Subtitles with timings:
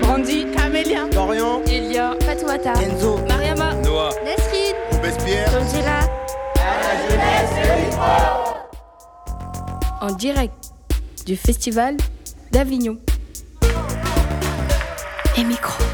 [0.00, 6.12] Brandy, Camélia, Dorian, Elia, Fatoumata, Enzo, Mariama, Noah, Nesrine, Robespierre, Angela.
[10.02, 10.72] en direct
[11.26, 11.96] du festival
[12.50, 12.98] d'Avignon.
[15.36, 15.84] Les micros.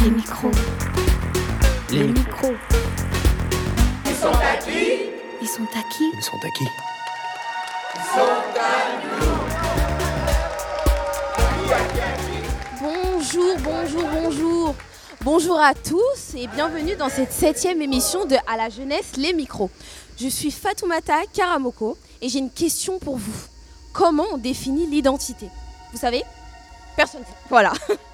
[0.00, 0.50] Les micros.
[1.92, 2.54] Les micros.
[5.70, 6.64] Ils sont à qui Ils sont à qui
[12.80, 14.74] Bonjour, bonjour, bonjour.
[15.22, 19.70] Bonjour à tous et bienvenue dans cette septième émission de À la jeunesse, les micros.
[20.18, 23.46] Je suis Fatoumata Karamoko et j'ai une question pour vous.
[23.92, 25.48] Comment on définit l'identité?
[25.92, 26.22] Vous savez?
[26.96, 27.20] Personne.
[27.20, 27.32] ne sait.
[27.50, 27.72] Voilà.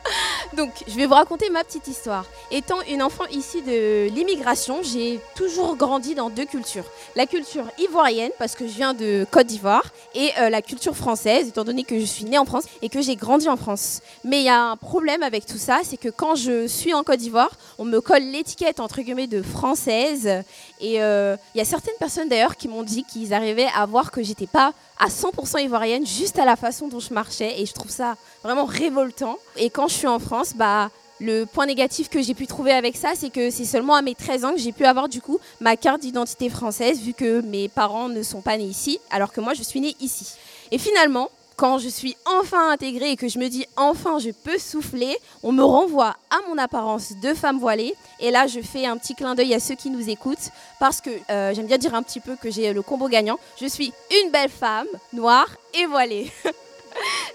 [0.57, 2.27] Donc, je vais vous raconter ma petite histoire.
[2.51, 6.85] Étant une enfant issue de l'immigration, j'ai toujours grandi dans deux cultures.
[7.17, 9.85] La culture ivoirienne, parce que je viens de Côte d'Ivoire,
[10.15, 13.03] et euh, la culture française, étant donné que je suis née en France et que
[13.03, 14.01] j'ai grandi en France.
[14.23, 17.03] Mais il y a un problème avec tout ça, c'est que quand je suis en
[17.03, 20.45] Côte d'Ivoire, on me colle l'étiquette entre guillemets de française.
[20.81, 24.11] Et euh, il y a certaines personnes d'ailleurs qui m'ont dit qu'ils arrivaient à voir
[24.11, 27.61] que j'étais pas à 100% ivoirienne juste à la façon dont je marchais.
[27.61, 29.39] Et je trouve ça vraiment révoltant.
[29.57, 32.97] Et quand je suis en France, bah le point négatif que j'ai pu trouver avec
[32.97, 35.39] ça, c'est que c'est seulement à mes 13 ans que j'ai pu avoir du coup
[35.61, 39.41] ma carte d'identité française, vu que mes parents ne sont pas nés ici, alors que
[39.41, 40.33] moi je suis née ici.
[40.71, 44.59] Et finalement, quand je suis enfin intégrée et que je me dis enfin je peux
[44.59, 47.95] souffler, on me renvoie à mon apparence de femme voilée.
[48.21, 51.11] Et là, je fais un petit clin d'œil à ceux qui nous écoutent parce que
[51.31, 53.39] euh, j'aime bien dire un petit peu que j'ai le combo gagnant.
[53.61, 56.31] Je suis une belle femme, noire et voilée.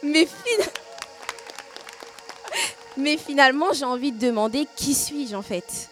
[2.97, 5.89] Mais finalement, j'ai envie de demander qui suis-je en fait?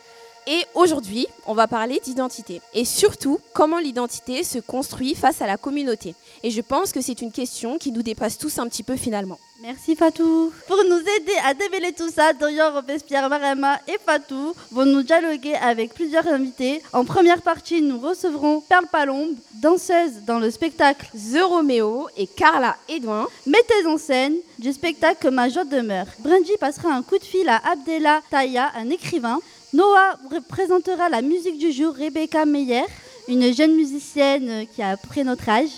[0.50, 2.62] Et aujourd'hui, on va parler d'identité.
[2.74, 6.16] Et surtout, comment l'identité se construit face à la communauté.
[6.42, 9.38] Et je pense que c'est une question qui nous dépasse tous un petit peu finalement.
[9.62, 10.54] Merci Fatou.
[10.68, 15.56] Pour nous aider à démêler tout ça, Dorian, Robespierre, Mariama et Fatou vont nous dialoguer
[15.56, 16.82] avec plusieurs invités.
[16.94, 22.78] En première partie, nous recevrons Perle Palombe, danseuse dans le spectacle The Roméo et Carla
[22.88, 23.28] Edouin.
[23.48, 26.06] Metteuse en scène du spectacle Ma joie demeure.
[26.20, 29.40] Brendy passera un coup de fil à Abdella Taya, un écrivain.
[29.74, 30.18] Noah
[30.48, 32.86] présentera la musique du jour, Rebecca Meyer,
[33.28, 35.70] une jeune musicienne qui a près notre âge.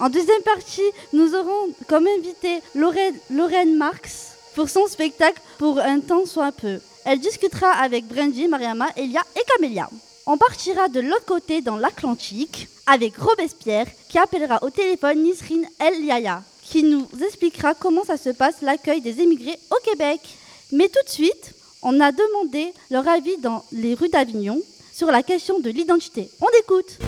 [0.00, 0.82] En deuxième partie,
[1.14, 6.78] nous aurons comme invité Lorraine, Lorraine Marx pour son spectacle Pour un temps soit peu.
[7.06, 9.88] Elle discutera avec Brandy, Mariama, Elia et Camélia.
[10.26, 16.04] On partira de l'autre côté dans l'Atlantique avec Robespierre qui appellera au téléphone Nisrine El
[16.04, 20.20] Yaya qui nous expliquera comment ça se passe l'accueil des émigrés au Québec.
[20.70, 24.58] Mais tout de suite, on a demandé leur avis dans les rues d'Avignon
[24.92, 26.28] sur la question de l'identité.
[26.40, 26.98] On écoute.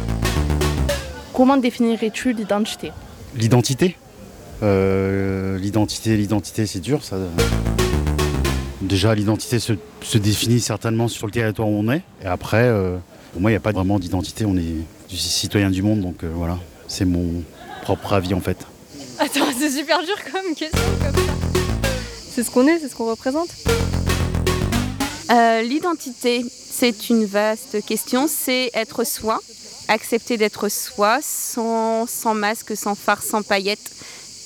[1.35, 2.93] Comment définirais-tu l'identité?
[3.37, 3.97] L'identité?
[4.63, 7.03] Euh, L'identité, l'identité, c'est dur.
[7.05, 7.17] Ça.
[8.83, 9.73] Déjà, l'identité se,
[10.03, 12.03] se définit certainement sur le territoire où on est.
[12.23, 12.97] Et après, euh,
[13.33, 14.45] pour moi, il n'y a pas vraiment d'identité.
[14.45, 14.77] On est
[15.09, 16.59] citoyen du monde, donc euh, voilà.
[16.89, 17.43] C'est mon
[17.83, 18.59] propre avis en fait.
[19.19, 21.33] Attends, c'est super dur comme question comme ça.
[22.31, 23.49] C'est ce qu'on est, c'est ce qu'on représente?
[25.31, 28.27] Euh, L'identité, c'est une vaste question.
[28.29, 29.41] C'est être soi,
[29.89, 33.93] accepter d'être soi, sans, sans masque, sans phare, sans paillettes,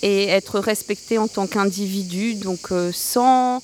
[0.03, 3.63] et être respecté en tant qu'individu, donc euh, sans,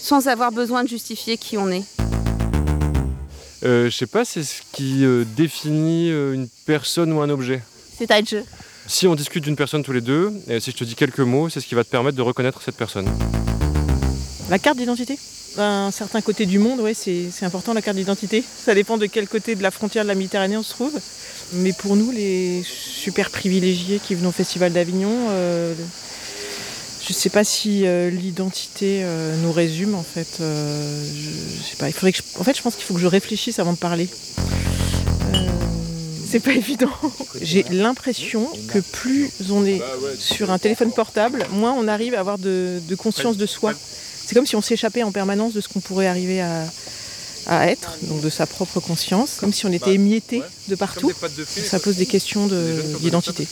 [0.00, 1.84] sans avoir besoin de justifier qui on est.
[3.64, 7.62] Euh, je sais pas, c'est ce qui euh, définit euh, une personne ou un objet.
[7.98, 8.42] C'est-à-dire
[8.86, 11.48] Si on discute d'une personne tous les deux, et si je te dis quelques mots,
[11.48, 13.08] c'est ce qui va te permettre de reconnaître cette personne.
[14.50, 15.18] La carte d'identité?
[15.56, 18.42] Un certain côté du monde, ouais, c'est c'est important la carte d'identité.
[18.64, 20.98] Ça dépend de quel côté de la frontière de la Méditerranée on se trouve.
[21.52, 25.74] Mais pour nous, les super privilégiés qui venons au Festival d'Avignon, euh,
[27.06, 30.38] je ne sais pas si euh, l'identité euh, nous résume en fait.
[30.40, 31.88] Je, sais pas.
[31.88, 33.78] Il faudrait que je- en fait, je pense qu'il faut que je réfléchisse avant de
[33.78, 34.08] parler.
[36.28, 36.90] C'est pas évident.
[37.42, 39.80] J'ai l'impression que plus on est
[40.18, 43.72] sur un téléphone portable, moins on arrive à avoir de, de conscience de soi.
[44.26, 46.64] C'est comme si on s'échappait en permanence de ce qu'on pourrait arriver à,
[47.46, 51.12] à être, donc de sa propre conscience, comme si on était émietté de partout.
[51.46, 53.46] Ça pose des questions de- d'identité.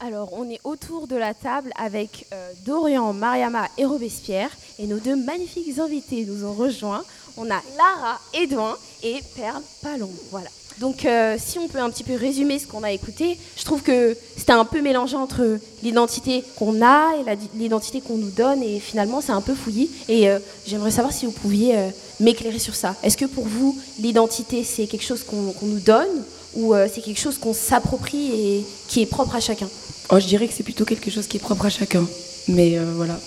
[0.00, 4.48] Alors, on est autour de la table avec euh, Dorian, Mariama et Robespierre.
[4.78, 7.04] Et nos deux magnifiques invités nous ont rejoints.
[7.36, 10.10] On a Lara Edouin et Perle Palon.
[10.30, 10.48] Voilà.
[10.80, 13.82] Donc, euh, si on peut un petit peu résumer ce qu'on a écouté, je trouve
[13.82, 18.62] que c'était un peu mélangé entre l'identité qu'on a et l'identité qu'on nous donne.
[18.62, 19.90] Et finalement, c'est un peu fouillis.
[20.08, 21.88] Et euh, j'aimerais savoir si vous pouviez euh,
[22.20, 22.94] m'éclairer sur ça.
[23.02, 27.20] Est-ce que pour vous, l'identité, c'est quelque chose qu'on nous donne ou euh, c'est quelque
[27.20, 29.68] chose qu'on s'approprie et qui est propre à chacun?
[30.10, 32.06] Oh, Je dirais que c'est plutôt quelque chose qui est propre à chacun.
[32.48, 33.18] Mais euh, voilà.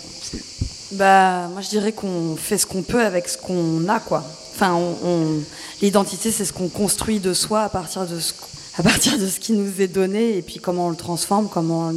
[0.93, 4.25] Bah, moi je dirais qu'on fait ce qu'on peut avec ce qu'on a, quoi.
[4.53, 5.41] Enfin, on,
[5.81, 10.37] l'identité, c'est ce qu'on construit de soi à partir de ce, qui nous est donné,
[10.37, 11.91] et puis comment on le transforme, comment,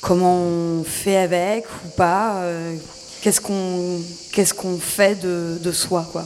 [0.00, 2.36] comment on fait avec ou pas.
[2.38, 2.74] Euh,
[3.20, 4.00] qu'est-ce qu'on
[4.32, 6.24] qu'est-ce qu'on fait de, de soi, quoi.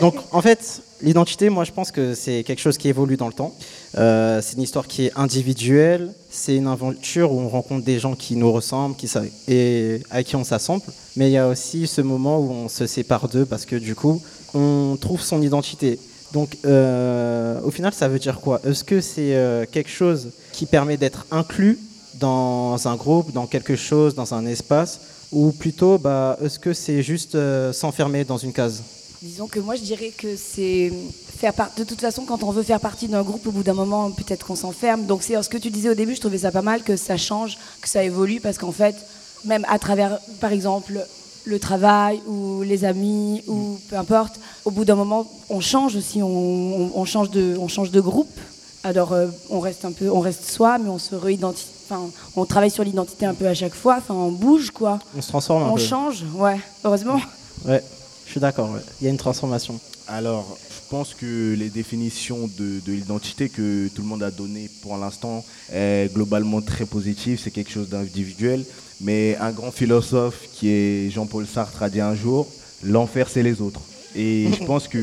[0.00, 3.32] Donc, en fait, L'identité, moi, je pense que c'est quelque chose qui évolue dans le
[3.34, 3.54] temps.
[3.98, 6.10] Euh, c'est une histoire qui est individuelle.
[6.30, 9.10] C'est une aventure où on rencontre des gens qui nous ressemblent qui,
[9.46, 10.82] et à qui on s'assemble.
[11.16, 13.94] Mais il y a aussi ce moment où on se sépare d'eux parce que du
[13.94, 14.22] coup,
[14.54, 15.98] on trouve son identité.
[16.32, 18.60] Donc, euh, au final, ça veut dire quoi?
[18.64, 21.78] Est-ce que c'est euh, quelque chose qui permet d'être inclus
[22.14, 25.00] dans un groupe, dans quelque chose, dans un espace?
[25.30, 27.36] Ou plutôt, bah, est-ce que c'est juste
[27.72, 28.82] s'enfermer dans une case?
[29.26, 30.92] Disons que moi je dirais que c'est
[31.36, 31.70] faire part.
[31.76, 34.46] De toute façon, quand on veut faire partie d'un groupe, au bout d'un moment, peut-être
[34.46, 35.04] qu'on s'enferme.
[35.04, 37.16] Donc c'est ce que tu disais au début, je trouvais ça pas mal que ça
[37.16, 38.94] change, que ça évolue, parce qu'en fait,
[39.44, 41.04] même à travers, par exemple,
[41.44, 46.22] le travail ou les amis ou peu importe, au bout d'un moment, on change aussi,
[46.22, 48.38] on, change de, on change de groupe.
[48.84, 51.66] Alors euh, on reste un peu, on reste soi, mais on se réidentifie.
[51.90, 53.96] Enfin, on travaille sur l'identité un peu à chaque fois.
[53.98, 55.00] Enfin, on bouge quoi.
[55.16, 55.82] On se transforme un on peu.
[55.82, 56.60] On change, ouais.
[56.84, 57.20] Heureusement.
[57.64, 57.82] Ouais.
[58.36, 58.68] Je suis d'accord,
[59.00, 59.80] il y a une transformation.
[60.06, 64.98] Alors, je pense que les définitions de, l'identité que tout le monde a données pour
[64.98, 65.42] l'instant
[65.72, 68.62] est globalement très positive, c'est quelque chose d'individuel.
[69.00, 72.46] Mais un grand philosophe qui est Jean-Paul Sartre a dit un jour,
[72.82, 73.80] l'enfer c'est les autres.
[74.14, 74.98] Et je pense que,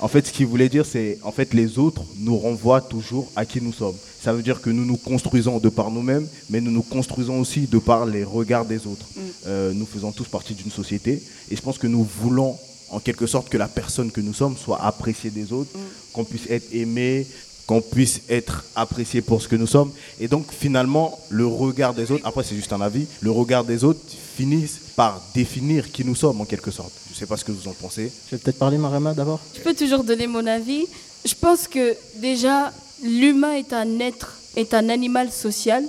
[0.00, 3.46] en fait, ce qu'il voulait dire, c'est, en fait, les autres nous renvoient toujours à
[3.46, 3.96] qui nous sommes.
[4.20, 7.66] Ça veut dire que nous nous construisons de par nous-mêmes, mais nous nous construisons aussi
[7.66, 9.06] de par les regards des autres.
[9.14, 9.20] Mm.
[9.46, 12.56] Euh, nous faisons tous partie d'une société, et je pense que nous voulons,
[12.94, 16.12] en quelque sorte, que la personne que nous sommes soit appréciée des autres, mm.
[16.12, 17.26] qu'on puisse être aimé,
[17.66, 19.90] qu'on puisse être apprécié pour ce que nous sommes.
[20.20, 23.84] Et donc finalement, le regard des autres, après c'est juste un avis, le regard des
[23.84, 24.00] autres
[24.36, 26.92] finissent par définir qui nous sommes en quelque sorte.
[27.08, 28.12] Je ne sais pas ce que vous en pensez.
[28.26, 29.40] Je vais peut-être parler Marema d'abord.
[29.56, 30.86] Je peux toujours donner mon avis.
[31.24, 35.84] Je pense que déjà, l'humain est un être, est un animal social.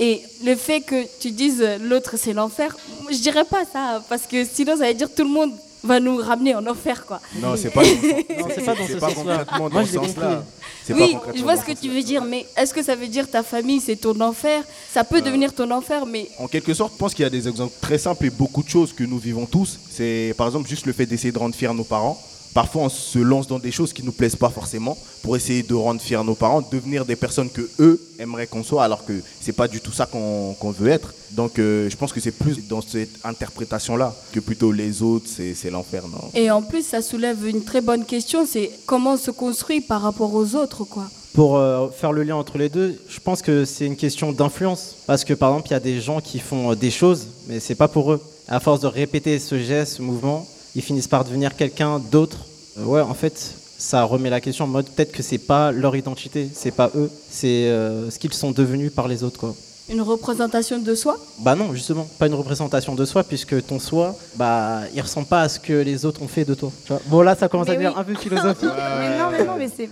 [0.00, 2.74] Et le fait que tu dises l'autre c'est l'enfer,
[3.10, 5.52] je dirais pas ça, parce que sinon ça veut dire tout le monde
[5.84, 7.20] va nous ramener en enfer quoi.
[7.36, 9.72] Non, c'est pas, pas, dans ce.
[9.72, 10.44] Moi, sens-là.
[10.90, 13.42] Oui, je vois ce que tu veux dire, mais est-ce que ça veut dire ta
[13.42, 14.62] famille c'est ton enfer?
[14.92, 16.28] Ça peut euh, devenir ton enfer, mais...
[16.38, 18.68] En quelque sorte, je pense qu'il y a des exemples très simples et beaucoup de
[18.68, 19.78] choses que nous vivons tous.
[19.90, 22.20] C'est par exemple juste le fait d'essayer de rendre fiers nos parents
[22.54, 25.62] parfois on se lance dans des choses qui ne nous plaisent pas forcément pour essayer
[25.62, 29.12] de rendre fiers nos parents, devenir des personnes que eux aimeraient qu'on soit, alors que
[29.40, 31.14] c'est pas du tout ça qu'on veut être.
[31.32, 35.70] Donc euh, je pense que c'est plus dans cette interprétation-là que plutôt les autres, c'est
[35.70, 36.02] l'enfer.
[36.34, 40.02] Et en plus, ça soulève une très bonne question, c'est comment on se construit par
[40.02, 41.04] rapport aux autres, quoi.
[41.32, 44.96] Pour euh, faire le lien entre les deux, je pense que c'est une question d'influence.
[45.06, 47.74] Parce que par exemple, il y a des gens qui font des choses, mais c'est
[47.74, 48.20] pas pour eux.
[48.48, 52.38] À force de répéter ce geste, ce mouvement, ils finissent par devenir quelqu'un d'autre.
[52.78, 55.96] Euh, ouais, en fait, ça remet la question en mode peut-être que c'est pas leur
[55.96, 59.54] identité, c'est pas eux, c'est euh, ce qu'ils sont devenus par les autres, quoi.
[59.88, 61.18] Une représentation de soi?
[61.40, 65.42] Bah non, justement, pas une représentation de soi, puisque ton soi, bah, il ressemble pas
[65.42, 66.70] à ce que les autres ont fait de toi.
[67.06, 68.70] bon, là, ça commence à devenir un peu philosophique.
[69.00, 69.86] mais non, mais non, mais c'est.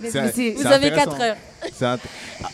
[0.53, 1.35] Vous avez 4 heures.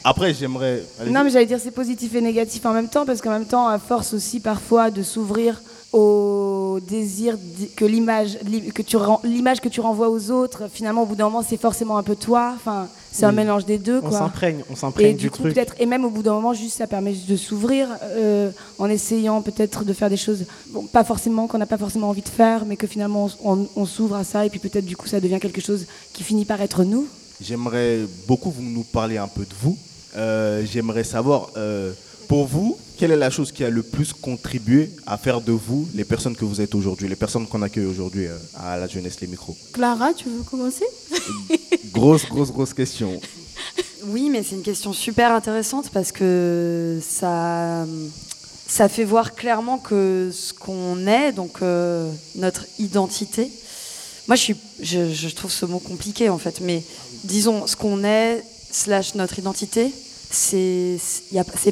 [0.04, 0.82] Après, j'aimerais.
[1.06, 3.68] Non, mais j'allais dire c'est positif et négatif en même temps, parce qu'en même temps,
[3.68, 5.62] à force aussi parfois de s'ouvrir
[5.94, 7.38] au désir
[7.76, 8.38] que l'image
[8.74, 11.98] que tu l'image que tu renvoies aux autres finalement au bout d'un moment c'est forcément
[11.98, 12.54] un peu toi.
[12.56, 16.06] Enfin c'est un mélange des deux on s'imprègne on s'imprègne du, coup peut-être et même
[16.06, 19.94] au bout d'un moment juste ça permet juste de s'ouvrir euh, en essayant peut-être de
[19.94, 22.86] faire des choses bon, pas forcément qu'on n'a pas forcément envie de faire mais que
[22.86, 26.24] finalement on, s'ouvre à ça et puis peut-être du coup ça devient quelque chose qui
[26.24, 27.08] finit par être nous.
[27.42, 29.78] J'aimerais beaucoup vous nous parler un peu de vous.
[30.16, 31.94] Euh, j'aimerais savoir euh,
[32.28, 35.88] pour vous, quelle est la chose qui a le plus contribué à faire de vous
[35.94, 39.22] les personnes que vous êtes aujourd'hui, les personnes qu'on accueille aujourd'hui euh, à la jeunesse
[39.22, 39.56] les micros?
[39.72, 40.86] Clara, tu veux commencer?
[41.94, 43.20] Grosse, grosse, grosse question.
[44.06, 47.86] Oui, mais c'est une question super intéressante parce que ça,
[48.68, 53.50] ça fait voir clairement que ce qu'on est, donc euh, notre identité.
[54.28, 56.84] Moi, je, suis, je, je trouve ce mot compliqué en fait, mais
[57.24, 59.92] disons ce qu'on est slash notre identité,
[60.30, 61.00] c'est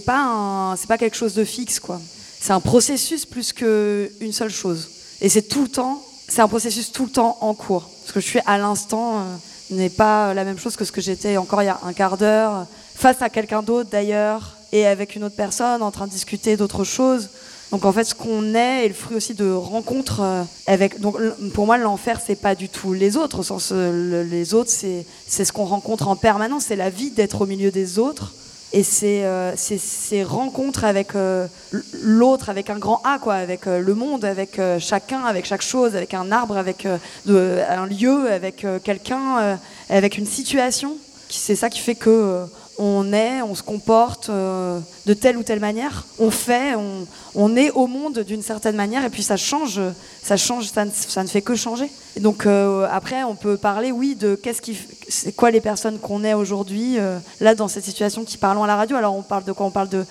[0.05, 1.99] pas pas quelque chose de fixe quoi.
[2.39, 4.89] C'est un processus plus qu'une seule chose.
[5.19, 7.89] Et c'est tout le temps, c'est un processus tout le temps en cours.
[8.05, 9.35] Ce que je suis à l'instant euh,
[9.71, 12.17] n'est pas la même chose que ce que j'étais encore il y a un quart
[12.17, 16.55] d'heure, face à quelqu'un d'autre d'ailleurs, et avec une autre personne, en train de discuter
[16.55, 17.29] d'autres choses.
[17.71, 20.99] Donc en fait, ce qu'on est est le fruit aussi de rencontres euh, avec.
[20.99, 21.17] Donc
[21.53, 23.39] pour moi, l'enfer, c'est pas du tout les autres.
[23.39, 25.05] Au sens, euh, les autres, c'est
[25.45, 26.65] ce qu'on rencontre en permanence.
[26.67, 28.33] C'est la vie d'être au milieu des autres.
[28.75, 31.47] Et c'est euh, ces rencontres avec euh,
[31.93, 35.95] l'autre, avec un grand A, avec euh, le monde, avec euh, chacun, avec chaque chose,
[35.95, 39.57] avec un arbre, avec un lieu, avec quelqu'un,
[39.89, 40.97] avec une situation.
[41.29, 42.43] C'est ça qui fait que
[42.77, 47.55] on est, on se comporte euh, de telle ou telle manière, on fait, on, on
[47.55, 49.79] est au monde d'une certaine manière, et puis ça change,
[50.21, 51.89] ça change, ça ne, ça ne fait que changer.
[52.17, 54.77] Et donc euh, après, on peut parler, oui, de qu'est-ce qui,
[55.07, 58.67] c'est quoi les personnes qu'on est aujourd'hui, euh, là dans cette situation qui parlons à
[58.67, 58.97] la radio.
[58.97, 59.65] Alors on parle de quoi?
[59.65, 60.05] On parle de,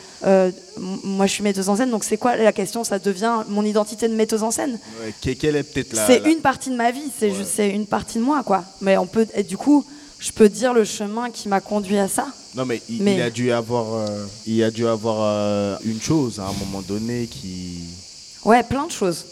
[0.79, 2.83] moi je suis metteuse en scène, donc c'est quoi la question?
[2.83, 4.79] Ça devient mon identité de metteuse en scène.
[5.03, 6.07] Ouais, quelle est peut-être la.
[6.07, 8.65] C'est une partie de ma vie, c'est juste c'est une partie de moi, quoi.
[8.81, 9.85] Mais on peut, et du coup,
[10.19, 12.27] je peux dire le chemin qui m'a conduit à ça.
[12.57, 16.01] Non, mais il, Mais- il a dû avoir, euh, il a dû avoir euh, une
[16.01, 17.81] chose à un moment donné qui.
[18.45, 19.25] Ouais, plein de choses.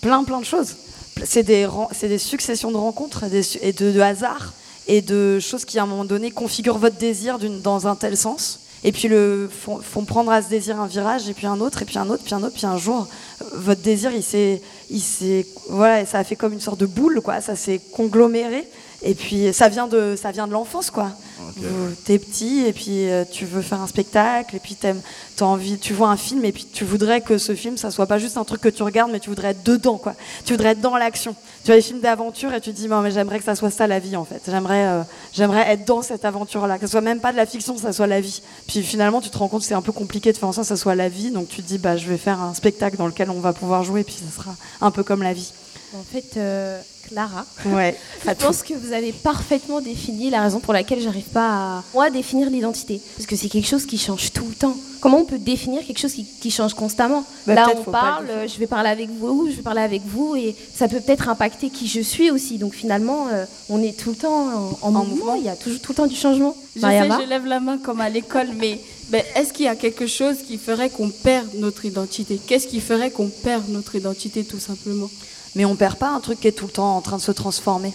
[0.00, 0.76] Plein, plein de choses.
[1.24, 1.68] C'est des,
[2.02, 4.54] des successions de rencontres et, des et de, de hasards
[4.86, 8.60] et de choses qui, à un moment donné, configurent votre désir dans un tel sens.
[8.82, 11.82] Et puis le, font, font prendre à ce désir un virage, et puis un autre,
[11.82, 13.06] et puis un autre, puis un autre, puis un jour,
[13.52, 17.20] votre désir, il s'est, il s'est, voilà, ça a fait comme une sorte de boule,
[17.20, 17.40] quoi.
[17.40, 18.66] Ça s'est congloméré.
[19.02, 21.10] Et puis ça vient de, ça vient de l'enfance, quoi.
[21.56, 25.00] Vous- T'es petit et puis euh, tu veux faire un spectacle et puis t'aimes,
[25.36, 28.06] t'as envie, tu vois un film et puis tu voudrais que ce film ça soit
[28.06, 30.14] pas juste un truc que tu regardes mais tu voudrais être dedans quoi.
[30.44, 31.34] Tu voudrais être dans l'action.
[31.64, 33.86] Tu vois les films d'aventure et tu te dis mais j'aimerais que ça soit ça
[33.86, 34.42] la vie en fait.
[34.46, 35.02] J'aimerais, euh,
[35.32, 37.80] j'aimerais être dans cette aventure là, que ce soit même pas de la fiction, que
[37.80, 38.42] ça soit la vie.
[38.68, 40.68] Puis finalement tu te rends compte que c'est un peu compliqué de faire en sorte
[40.68, 42.96] que ça soit la vie donc tu te dis bah je vais faire un spectacle
[42.98, 45.52] dans lequel on va pouvoir jouer puis ça sera un peu comme la vie.
[45.92, 47.96] En fait, euh, Clara, Ouais.
[48.24, 52.10] je pense que vous avez parfaitement défini la raison pour laquelle j'arrive pas à moi
[52.10, 54.76] définir l'identité, parce que c'est quelque chose qui change tout le temps.
[55.00, 58.46] Comment on peut définir quelque chose qui, qui change constamment Bah, Là, on parle, le
[58.46, 61.70] je vais parler avec vous, je vais parler avec vous, et ça peut peut-être impacter
[61.70, 62.58] qui je suis aussi.
[62.58, 65.34] Donc finalement, euh, on est tout le temps en, en mouvement.
[65.34, 66.54] Il y a toujours tout le temps du changement.
[66.76, 68.78] Je Mariama sais, je lève la main comme à l'école, mais
[69.08, 72.38] ben, est-ce qu'il y a quelque chose qui ferait qu'on perd notre identité?
[72.46, 75.10] Qu'est-ce qui ferait qu'on perd notre identité, tout simplement?
[75.54, 77.32] Mais on perd pas un truc qui est tout le temps en train de se
[77.32, 77.92] transformer.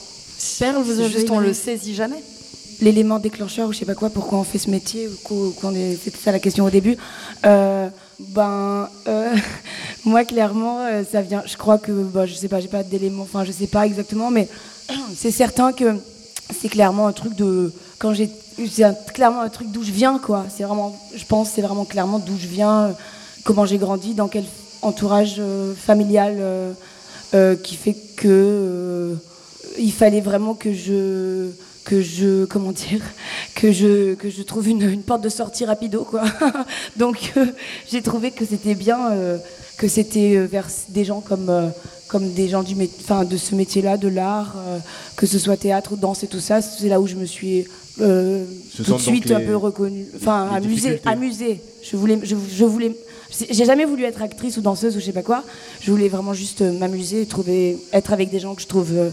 [0.59, 2.21] Perle, vous C'est avez juste on le saisit jamais.
[2.81, 5.73] l'élément déclencheur ou je sais pas quoi, pourquoi on fait ce métier, ou quoi- qu'on
[5.73, 6.97] est- c'était ça la question au début.
[7.45, 7.87] Euh,
[8.19, 9.33] ben, euh,
[10.05, 11.43] moi clairement, euh, ça vient.
[11.45, 14.29] Je crois que, bah, je sais pas, j'ai pas d'éléments, enfin je sais pas exactement,
[14.29, 14.49] mais
[15.15, 15.95] c'est certain que
[16.61, 18.29] c'est clairement un truc de quand j'ai,
[18.69, 20.45] c'est un- clairement un truc d'où je viens quoi.
[20.53, 22.93] C'est vraiment, je pense, c'est vraiment clairement d'où je viens,
[23.45, 24.43] comment j'ai grandi, dans quel
[24.81, 26.73] entourage euh, familial euh,
[27.33, 29.15] euh, qui fait que euh,
[29.77, 31.49] il fallait vraiment que je
[31.85, 33.01] que je comment dire
[33.53, 36.23] que je que je trouve une, une porte de sortie rapido quoi.
[36.97, 37.45] Donc euh,
[37.89, 39.37] j'ai trouvé que c'était bien euh,
[39.77, 41.69] que c'était vers des gens comme euh,
[42.07, 44.55] comme des gens du enfin de ce métier là de l'art
[45.15, 47.65] que ce soit théâtre ou danse et tout ça c'est là où je me suis
[47.97, 51.61] tout de suite un peu reconnue enfin amusée amusée.
[51.81, 52.95] Je voulais je, je voulais
[53.49, 55.43] j'ai jamais voulu être actrice ou danseuse ou je sais pas quoi.
[55.81, 58.91] Je voulais vraiment juste euh, m'amuser et trouver être avec des gens que je trouve
[58.93, 59.09] euh,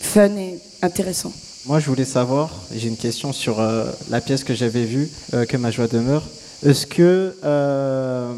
[0.00, 1.32] fun et intéressant
[1.66, 5.44] Moi, je voulais savoir, j'ai une question sur euh, la pièce que j'avais vue, euh,
[5.46, 6.22] Que ma joie demeure.
[6.64, 8.32] Est-ce que euh,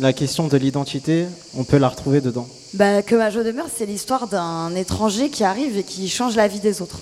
[0.00, 2.46] la question de l'identité, on peut la retrouver dedans?
[2.74, 6.46] Bah, que ma joie demeure, c'est l'histoire d'un étranger qui arrive et qui change la
[6.48, 7.00] vie des autres.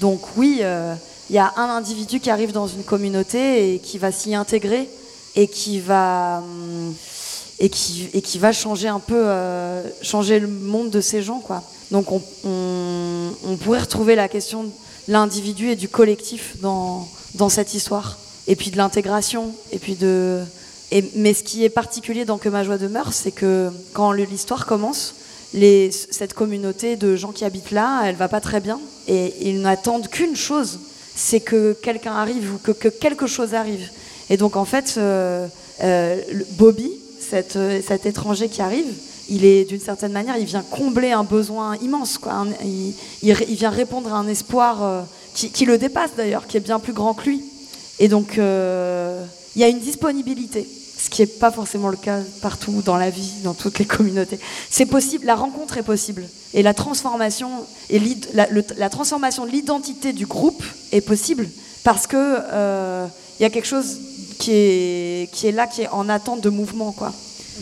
[0.00, 0.94] Donc oui, euh,
[1.30, 4.88] il y a un individu qui arrive dans une communauté et qui va s'y intégrer
[5.36, 6.42] et qui va
[7.58, 11.38] et qui, et qui va changer un peu euh, changer le monde de ces gens
[11.38, 11.62] quoi.
[11.90, 14.70] Donc on, on, pourrait retrouver la question de
[15.08, 20.42] l'individu et du collectif dans, dans cette histoire et puis de l'intégration et puis de
[20.90, 24.66] et, mais ce qui est particulier dans Que ma joie demeure, c'est que quand l'histoire
[24.66, 25.14] commence,
[25.54, 30.08] cette communauté de gens qui habitent là, elle va pas très bien et ils n'attendent
[30.08, 30.80] qu'une chose,
[31.14, 33.88] c'est que quelqu'un arrive ou que, que quelque chose arrive.
[34.30, 35.46] Et donc en fait, euh,
[35.82, 36.20] euh,
[36.52, 36.90] Bobby,
[37.32, 38.86] euh, cet étranger qui arrive,
[39.28, 42.18] il est d'une certaine manière, il vient combler un besoin immense.
[42.18, 42.46] Quoi.
[42.64, 42.94] Il,
[43.32, 47.24] vient répondre à un espoir qui, le dépasse d'ailleurs, qui est bien plus grand que
[47.30, 47.42] lui.
[47.98, 52.82] Et donc il y a une disponibilité, ce qui n'est pas forcément le cas partout
[52.84, 54.40] dans la vie, dans toutes les communautés.
[54.68, 56.28] C'est possible, la rencontre est possible.
[56.52, 57.50] Et la transformation,
[57.88, 58.00] et
[58.34, 61.48] la, transformation de l'identité du groupe est possible
[61.84, 62.38] parce que
[63.38, 63.98] il y a quelque chose
[64.42, 66.94] qui est, là, qui est en attente de mouvement.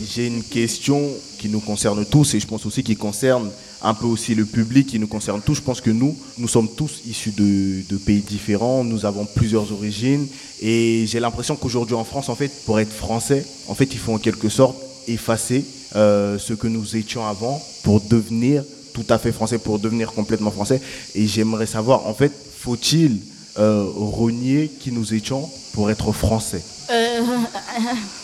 [0.03, 1.01] J'ai une question
[1.37, 3.51] qui nous concerne tous et je pense aussi qui concerne
[3.83, 5.55] un peu aussi le public, qui nous concerne tous.
[5.55, 9.71] Je pense que nous, nous sommes tous issus de, de pays différents, nous avons plusieurs
[9.71, 10.27] origines
[10.61, 14.13] et j'ai l'impression qu'aujourd'hui en France, en fait, pour être français, en fait, il faut
[14.13, 19.31] en quelque sorte effacer euh, ce que nous étions avant pour devenir tout à fait
[19.31, 20.81] français, pour devenir complètement français.
[21.15, 23.19] Et j'aimerais savoir, en fait, faut-il
[23.59, 27.21] euh, renier qui nous étions pour être français Euh,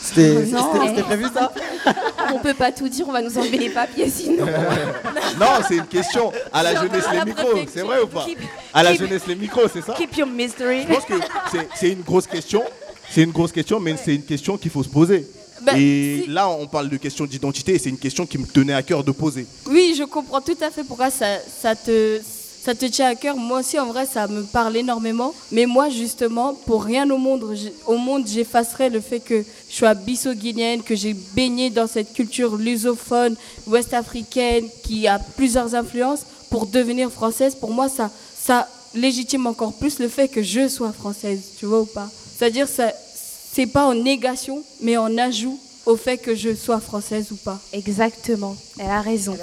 [0.02, 0.70] C'était Non.
[0.86, 1.52] c'était- prévu ça
[2.34, 4.44] On peut pas tout dire, on va nous enlever les papiers sinon.
[5.40, 6.32] Non, c'est une question.
[6.52, 8.38] À la jeunesse, les micros, c'est vrai ou pas Keep-
[8.74, 10.82] À la keep- jeunesse, les micros, c'est ça Keep your mystery.
[10.82, 11.14] Je pense que
[11.78, 12.62] c'est- une grosse question.
[13.10, 15.26] C'est une grosse question, mais c'est une question qu'il faut se poser.
[15.62, 18.74] Ben, et là, on parle de question d'identité, et c'est une question qui me tenait
[18.74, 19.46] à cœur de poser.
[19.66, 21.26] Oui, je comprends tout à fait pourquoi ça,
[21.62, 22.20] ça, te,
[22.68, 23.34] ça te tient à cœur?
[23.38, 25.32] Moi aussi, en vrai, ça me parle énormément.
[25.52, 27.56] Mais moi, justement, pour rien au monde,
[27.86, 32.56] au monde, j'effacerais le fait que je sois bisso-guinéenne, que j'ai baigné dans cette culture
[32.56, 33.36] lusophone,
[33.68, 37.54] ouest-africaine, qui a plusieurs influences pour devenir française.
[37.54, 41.80] Pour moi, ça, ça légitime encore plus le fait que je sois française, tu vois
[41.80, 42.10] ou pas?
[42.36, 42.92] C'est-à-dire, ça,
[43.50, 45.58] c'est pas en négation, mais en ajout
[45.88, 47.58] au fait que je sois française ou pas.
[47.72, 48.54] Exactement.
[48.78, 49.36] Elle a raison.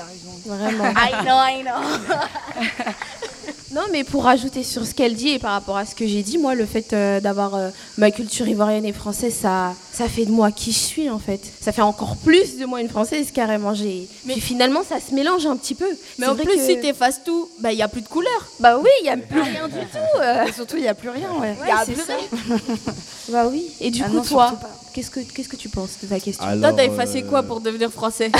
[0.45, 0.85] Vraiment.
[0.95, 2.91] I know, I know.
[3.73, 6.23] Non, mais pour rajouter sur ce qu'elle dit et par rapport à ce que j'ai
[6.23, 10.25] dit, moi, le fait euh, d'avoir euh, ma culture ivoirienne et française, ça, ça fait
[10.25, 11.41] de moi qui je suis en fait.
[11.61, 13.73] Ça fait encore plus de moi une française carrément.
[13.73, 14.07] J'ai.
[14.27, 15.89] Puis finalement, ça se mélange un petit peu.
[16.17, 18.07] Mais C'est en plus, que- si tu effaces tout, il bah, n'y a plus de
[18.07, 18.47] couleur.
[18.59, 20.19] Bah oui, il n'y a plus rien du tout.
[20.21, 20.45] euh.
[20.47, 21.55] Et surtout, il n'y a plus rien, ouais.
[21.61, 22.13] Ouais, Y a c'est plus ça.
[22.15, 22.59] rien.
[23.29, 23.65] bah oui.
[23.81, 24.53] Et du Ah coup, non, toi,
[24.93, 26.45] qu'est-ce que qu'est-ce que tu penses de ta question?
[26.45, 28.31] Alors, Toi, t'as effacé euh, quoi pour devenir français?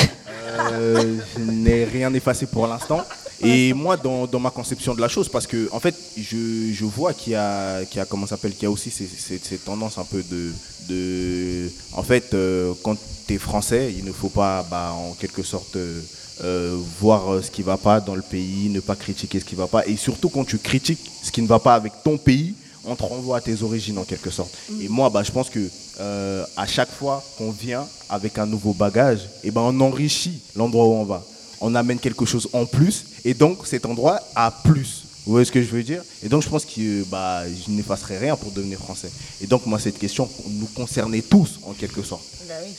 [0.71, 3.01] Euh, je n'ai rien effacé pour l'instant.
[3.41, 6.85] Et moi, dans, dans ma conception de la chose, parce que en fait, je, je
[6.85, 9.39] vois qu'il y a, qu'il y a comment s'appelle, qu'il y a aussi ces, ces-
[9.43, 10.51] ces tendances un peu de,
[10.89, 12.95] de en fait, euh, quand
[13.27, 16.01] tu es français, il ne faut pas, bah, en quelque sorte, euh,
[16.43, 19.67] euh, voir ce qui va pas dans le pays, ne pas critiquer ce qui va
[19.67, 22.53] pas, et surtout quand tu critiques ce qui ne va pas avec ton pays,
[22.87, 24.53] on te renvoie à tes origines en quelque sorte.
[24.79, 25.59] Et moi, bah, je pense que
[25.99, 30.85] euh, à chaque fois qu'on vient avec un nouveau bagage, et ben on enrichit l'endroit
[30.85, 31.23] où on va.
[31.61, 35.03] On amène quelque chose en plus, et donc cet endroit a plus.
[35.25, 36.03] Vous voyez ce que je veux dire?
[36.23, 39.11] Et donc je pense que bah, je n'effacerai rien pour devenir français.
[39.41, 42.23] Et donc moi cette question nous concernait tous en quelque sorte.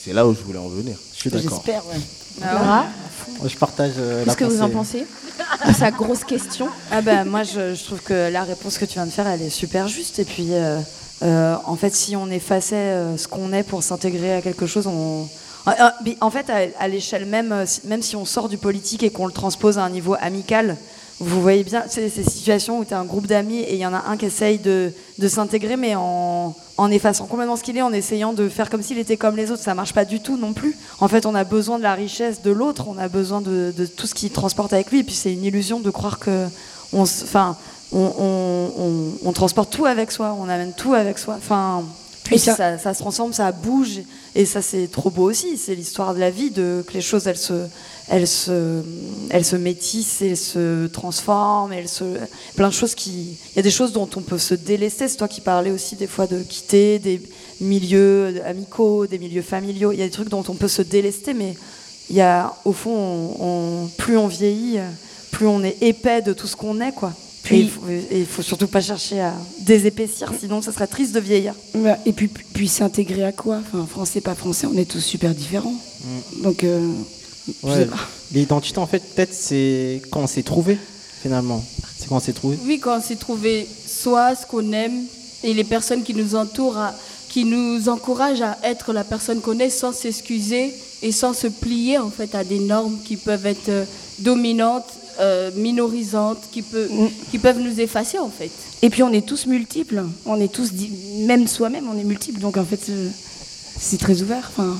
[0.05, 0.97] C'est là où je voulais en venir.
[1.13, 1.63] Je suis d'accord.
[1.65, 1.97] J'espère, ouais.
[2.41, 2.87] Laura,
[3.41, 5.07] Moi, Je partage euh, la qu'est-ce que vous en pensez
[5.67, 6.69] de sa grosse question?
[6.91, 9.43] Ah ben moi je, je trouve que la réponse que tu viens de faire elle
[9.43, 10.79] est super juste et puis euh,
[11.23, 14.87] euh, en fait si on effaçait euh, ce qu'on est pour s'intégrer à quelque chose
[14.87, 15.29] on
[15.67, 16.47] en- en- mais en fait
[16.79, 19.83] à, l'échelle même euh, même si on sort du politique et qu'on le transpose à
[19.85, 20.77] un niveau amical
[21.19, 23.95] vous voyez bien ces situations où tu as un groupe d'amis et il y en
[23.95, 24.93] a un qui essaye de,
[25.29, 26.55] s'intégrer mais en,
[26.91, 29.63] effaçant complètement ce qu'il est en essayant de faire comme s'il était comme les autres.
[29.63, 30.77] Ça marche pas du tout non plus.
[31.01, 34.07] En fait on a besoin de la richesse de l'autre on a besoin de, tout
[34.07, 34.99] ce qu'il transporte avec lui.
[34.99, 36.47] Et puis c'est une illusion de croire que
[36.93, 37.57] on, s- enfin,
[37.93, 41.37] on transporte tout avec soi, on amène tout avec soi.
[41.39, 41.83] Enfin,
[42.27, 44.01] Puis et ça- ça, ça se transforme, ça bouge,
[44.35, 45.57] et ça c'est trop beau aussi.
[45.57, 47.67] C'est l'histoire de la vie, de que les choses elles se,
[48.09, 48.83] elles se,
[49.31, 52.05] elles se métissent, elles se transforment, elles se,
[52.57, 55.09] plein de choses qui, il y a des choses dont on peut se délester.
[55.09, 57.21] C'est toi qui parlais aussi des fois de quitter des
[57.61, 59.93] milieux amicaux, des milieux familiaux.
[59.93, 61.55] Il y a des trucs dont on peut se délester, mais
[62.11, 62.91] il y a, au fond,
[63.41, 63.45] on-
[63.85, 64.79] on- plus on vieillit,
[65.31, 67.13] plus on est épais de tout ce qu'on est, quoi.
[67.47, 67.71] Puis-
[68.11, 71.55] Et il faut, surtout pas chercher à désépaissir, sinon ça serait triste de vieillir.
[72.05, 73.59] Et puis, puis s'intégrer à quoi?
[73.67, 75.75] Enfin, français, pas français, on est tous super différents.
[76.43, 76.93] Donc, euh,
[77.47, 77.97] je sais Ouais, pas.
[78.33, 80.77] L'identité, en fait, peut-être, c'est quand on s'est trouvé,
[81.23, 81.65] finalement.
[81.99, 82.59] C'est quand on s'est trouvé.
[82.65, 85.05] Oui, quand on s'est trouvé soi, ce qu'on aime,
[85.45, 86.95] et les personnes qui nous entourent, à-
[87.29, 91.99] qui nous encouragent à être la personne qu'on est sans s'excuser et sans se plier
[91.99, 93.85] en fait à des normes qui peuvent être euh,
[94.21, 94.87] dominantes,
[95.21, 96.89] euh, minorisantes, qui, peut,
[97.31, 98.51] qui peuvent nous effacer en fait.
[98.83, 100.71] Et puis on est tous multiples, on est tous,
[101.27, 102.41] même soi-même, on est multiples.
[102.41, 103.09] Donc en fait, euh,
[103.79, 104.51] c'est très ouvert.
[104.57, 104.77] Enfin,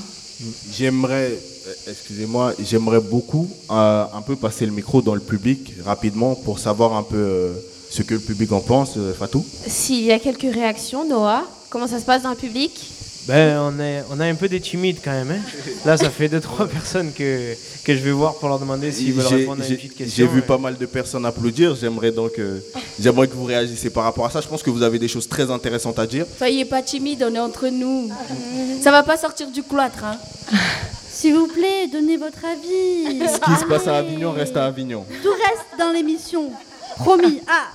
[0.71, 6.35] J'aimerais, euh, excusez-moi, j'aimerais beaucoup euh, un peu passer le micro dans le public rapidement
[6.35, 7.53] pour savoir un peu euh,
[7.89, 9.43] ce que le public en pense, Fatou.
[9.65, 12.71] S'il y a quelques réactions, Noah, comment ça se passe dans le public?
[13.27, 15.31] Ben, on, est, on a un peu des timides quand même.
[15.31, 15.41] hein.
[15.85, 19.13] Là, ça fait deux, trois personnes que, que je vais voir pour leur demander s'ils
[19.13, 20.25] veulent répondre à une j'ai- petite question.
[20.25, 21.75] J'ai vu pas mal de personnes applaudir.
[21.75, 22.59] J'aimerais donc, euh,
[22.99, 24.39] j'aimerais que vous réagissiez par rapport à ça.
[24.39, 26.25] Je pense que vous avez des choses très intéressantes à dire.
[26.37, 28.09] Soyez pas timide, on est entre nous.
[28.81, 30.03] Ça va pas sortir du cloître.
[30.05, 30.17] Hein.
[31.09, 33.19] S'il vous plaît, donnez votre avis.
[33.27, 35.03] Ce qui se passe à Avignon reste à Avignon.
[35.23, 36.51] Tout reste dans l'émission.
[36.97, 37.41] Promis.
[37.47, 37.67] Ah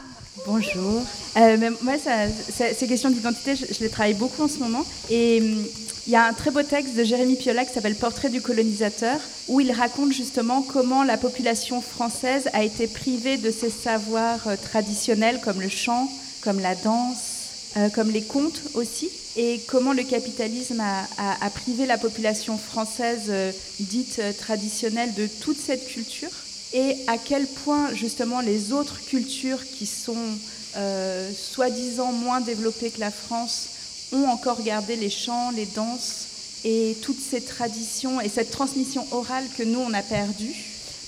[0.46, 1.02] Bonjour.
[1.36, 4.84] Euh, moi, ces questions d'identité, je, les travaille beaucoup en ce moment.
[5.10, 5.64] Et hum,
[6.06, 9.20] il y a un très beau texte de Jérémy Piola qui s'appelle Portrait du colonisateur,
[9.48, 14.56] où il raconte justement comment la population française a été privée de ses savoirs euh,
[14.56, 20.02] traditionnels comme le chant, comme la danse, euh, comme les contes aussi, et comment le
[20.02, 23.32] capitalisme a, privé la population française
[23.80, 26.28] dite traditionnelle de toute cette culture,
[26.74, 30.16] et à quel point justement les autres cultures qui sont
[30.76, 33.68] euh, soi-disant moins développées que la France
[34.12, 36.26] ont encore gardé les chants, les danses
[36.64, 40.54] et toutes ces traditions et cette transmission orale que nous on a perdue.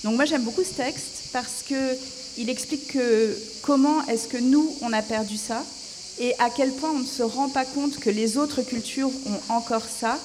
[0.03, 1.95] Donc moi j'aime beaucoup ce texte parce que
[2.37, 5.63] il explique que comment est-ce que nous on a perdu ça
[6.19, 9.53] et à quel point on ne se rend pas compte que les autres cultures ont
[9.53, 10.19] encore ça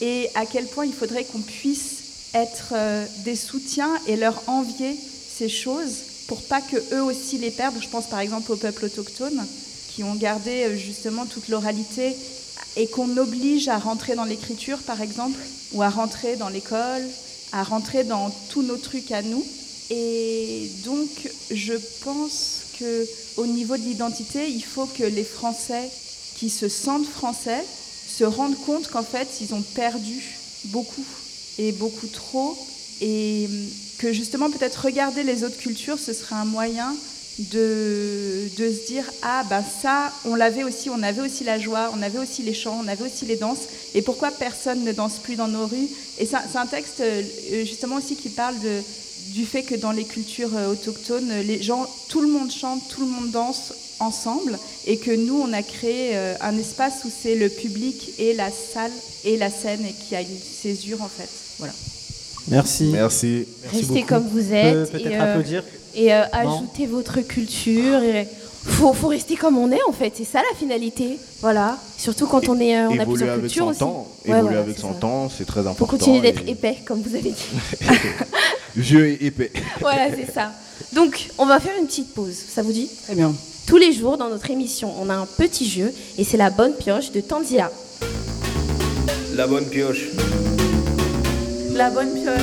[0.00, 1.95] et à quel point il faudrait qu'on puisse
[2.36, 7.50] être euh, des soutiens et leur envier ces choses pour pas que eux aussi les
[7.50, 7.80] perdent.
[7.80, 9.46] Je pense par exemple aux peuples autochtones
[9.90, 12.14] qui ont gardé euh, justement toute l'oralité
[12.76, 15.38] et qu'on oblige à rentrer dans l'écriture par exemple
[15.72, 17.02] ou à rentrer dans l'école,
[17.52, 19.44] à rentrer dans tous nos trucs à nous.
[19.90, 21.08] Et donc
[21.50, 25.90] je pense que au niveau de l'identité, il faut que les Français
[26.36, 27.64] qui se sentent français
[28.06, 30.22] se rendent compte qu'en fait, ils ont perdu
[30.66, 31.04] beaucoup
[31.58, 32.56] et beaucoup trop
[33.00, 33.48] et
[33.98, 36.94] que justement peut-être regarder les autres cultures, ce serait un moyen
[37.38, 41.90] de, de se dire ah ben ça on l'avait aussi on avait aussi la joie
[41.94, 43.64] on avait aussi les chants on avait aussi les danses
[43.94, 45.88] et pourquoi personne ne danse plus dans nos rues?
[46.18, 47.22] Et c'est un- texte euh,
[47.66, 48.54] justement aussi qui parle
[49.34, 53.00] du fait que dans les cultures euh, autochtones les gens tout le monde chante tout
[53.02, 57.34] le monde danse ensemble et que nous on a créé euh, un espace où c'est
[57.34, 58.92] le public et la salle
[59.24, 61.72] et la scène et qui a une césure en fait voilà
[62.48, 62.90] Merci.
[62.92, 63.46] Merci.
[63.72, 64.88] Restez comme vous êtes.
[64.88, 65.64] Et, peut-être euh, applaudir
[65.94, 68.02] Et euh, ajoutez votre culture.
[68.02, 68.28] Et
[68.64, 70.12] faut, faut rester comme on est en fait.
[70.16, 71.18] C'est ça la finalité.
[71.40, 71.76] Voilà.
[71.98, 73.78] Surtout quand on est, euh, on a Évoluer plusieurs avec cultures son aussi.
[73.80, 74.08] temps.
[74.24, 74.98] Ouais, Évoluer voilà, avec son ça.
[75.00, 75.86] temps, c'est très important.
[75.86, 77.46] Faut continuer d'être et- épais, comme vous avez dit.
[78.76, 79.50] Vieux et épais.
[79.80, 80.52] voilà, c'est ça.
[80.92, 82.34] Donc, on va faire une petite pause.
[82.34, 82.88] Ça vous dit?
[83.04, 83.34] Très bien.
[83.66, 86.74] Tous les jours, dans notre émission, on a un petit jeu et c'est la bonne
[86.74, 87.72] pioche de Tanzia.
[89.34, 90.10] La bonne pioche.
[91.76, 92.40] La bonne pioche.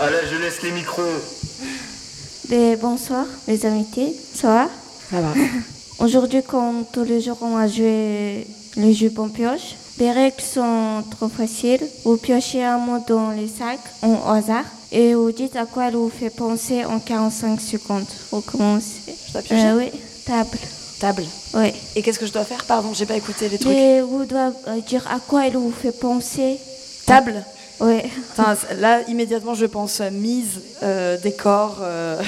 [0.00, 1.02] À la jeunesse, les micros.
[2.52, 4.14] Et bonsoir, les invités.
[4.34, 4.68] Ça va?
[5.10, 5.32] Ça va.
[6.04, 9.74] Aujourd'hui, comme tous les jours, on va jouer le jeu bon pioche.
[9.98, 11.80] Les règles sont trop faciles.
[12.04, 15.88] Vous piochez un mot dans les sacs en au hasard et vous dites à quoi
[15.88, 18.04] elle vous fait penser en 45 secondes.
[18.30, 19.00] Vous commencez.
[19.28, 19.90] Je dois piocher Euh, Oui,
[20.26, 20.58] table.
[20.98, 21.24] Table.
[21.54, 21.72] Oui.
[21.94, 22.64] Et qu'est-ce que je dois faire?
[22.64, 23.72] Pardon, j'ai pas écouté les trucs.
[23.72, 26.58] Et vous devez euh, dire à quoi elle vous fait penser?
[27.04, 27.44] Table?
[27.80, 27.98] Oui.
[28.32, 32.22] Enfin, là, immédiatement, je pense mise, euh, décor, euh,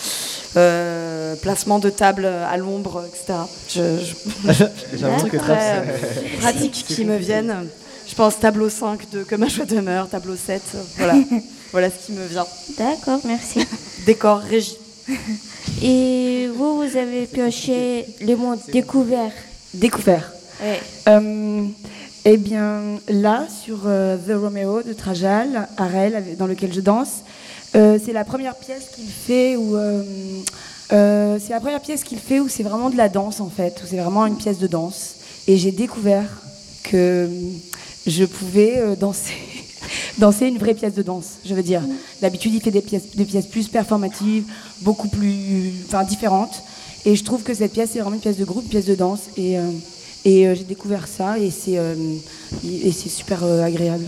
[0.56, 3.38] euh, placement de table à l'ombre, etc.
[3.68, 4.64] Je, je...
[4.98, 5.84] J'avoue que très
[6.40, 7.68] pratiques qui me viennent.
[8.06, 10.60] Je pense tableau 5 de Que ma joie demeure, tableau 7.
[10.74, 11.14] euh, Voilà,
[11.72, 12.46] voilà ce qui me vient.
[12.76, 13.60] D'accord, merci.
[14.04, 14.76] Décor, régie.
[15.82, 19.32] Et vous, vous avez pioché les mots découverts.
[19.74, 20.32] Découvert.
[20.62, 20.74] Oui.
[21.08, 21.62] Euh,
[22.24, 27.22] eh bien, là, sur euh, The Romeo de Trajal, Arel, avec- dans lequel je danse,
[27.74, 29.76] euh, c'est la première pièce qu'il fait où.
[30.90, 33.86] c'est la première pièce qu'il fait où c'est vraiment de la danse, en fait, où
[33.88, 35.14] c'est vraiment une pièce de danse.
[35.46, 36.28] Et j'ai découvert
[36.82, 37.28] que
[38.06, 39.34] je pouvais danser.
[40.18, 41.82] Danser une vraie pièce de danse, je veux dire.
[42.20, 44.44] D'habitude, il fait des pièces, des pièces plus performatives,
[44.82, 46.62] beaucoup plus enfin, différentes.
[47.04, 48.94] Et je trouve que cette pièce, c'est vraiment une pièce de groupe, une pièce de
[48.94, 49.20] danse.
[49.36, 49.62] Et, euh,
[50.24, 51.94] et euh, j'ai découvert ça et c'est euh,
[52.62, 54.04] et c'est super euh, agréable.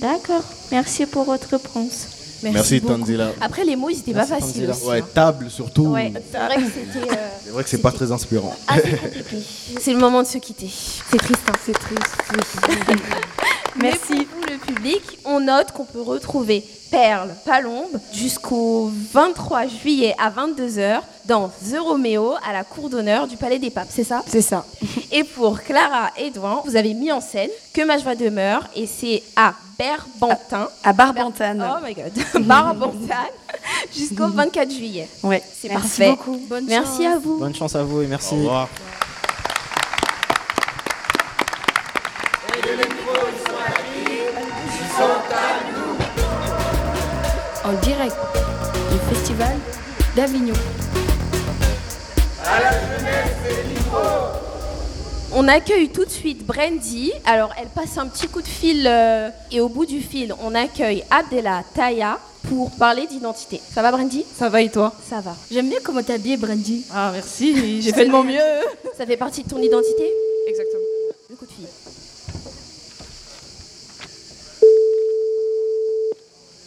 [0.00, 0.42] D'accord.
[0.70, 2.06] Merci pour votre réponse.
[2.42, 2.94] Merci, beaucoup.
[2.98, 3.32] Tanzila.
[3.40, 4.84] Après, les mots, ils étaient pas Merci, faciles aussi.
[4.86, 5.06] Ouais, hein.
[5.14, 5.86] table surtout.
[5.88, 7.08] Ouais, c'est vrai que c'était.
[7.12, 8.56] euh, C'est vrai que c'est pas très inspirant.
[8.66, 9.36] assez compliqué.
[9.80, 10.68] C'est le moment de se quitter.
[11.10, 11.52] C'est triste, hein.
[11.64, 12.16] C'est triste.
[13.76, 14.24] Merci.
[14.26, 20.30] pour vous, le public, on note qu'on peut retrouver Perle Palombe jusqu'au 23 juillet à
[20.30, 24.22] 22h dans The Romeo à la cour d'honneur du Palais des Papes, c'est ça?
[24.26, 24.66] C'est ça.
[25.12, 29.22] Et pour Clara Edouin, vous avez mis en scène Que ma joie demeure et c'est
[29.36, 30.68] à Berbantin.
[30.84, 31.64] À Barbantane.
[31.66, 32.12] Oh my god.
[32.46, 33.16] Barbantane
[33.96, 35.08] jusqu'au 24 juillet.
[35.22, 35.42] Ouais.
[35.60, 36.10] C'est Merci parfait.
[36.10, 36.40] beaucoup.
[36.48, 37.38] Bonne Merci à vous.
[37.38, 38.34] Bonne chance à vous et merci.
[38.34, 38.68] Au revoir.
[47.64, 48.16] En direct
[48.90, 49.56] du festival
[50.14, 50.54] d'Avignon.
[55.34, 57.12] On accueille tout de suite Brandy.
[57.24, 60.54] Alors, elle passe un petit coup de fil euh, et au bout du fil, on
[60.54, 63.62] accueille Abdella Taya pour parler d'identité.
[63.72, 64.26] Ça va, Brandy?
[64.36, 64.92] Ça va et toi?
[65.08, 65.34] Ça va.
[65.50, 66.84] J'aime bien comment t'es habillée, Brandy.
[66.92, 68.38] Ah, merci, j'ai fait de mon mieux.
[68.98, 70.10] Ça fait partie de ton identité?
[70.48, 70.82] Exactement.
[71.30, 71.66] Le coup de fil.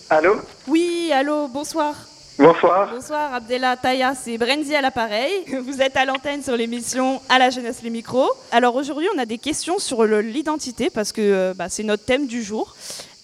[0.10, 0.36] Allô
[0.68, 1.96] Oui, allô, bonsoir.
[2.38, 2.92] Bonsoir.
[2.94, 5.32] Bonsoir Abdella Taya, c'est Brenzi à l'appareil.
[5.66, 8.30] Vous êtes à l'antenne sur l'émission À la jeunesse les micros.
[8.52, 12.28] Alors aujourd'hui on a des questions sur l'identité parce que euh, bah, c'est notre thème
[12.28, 12.76] du jour.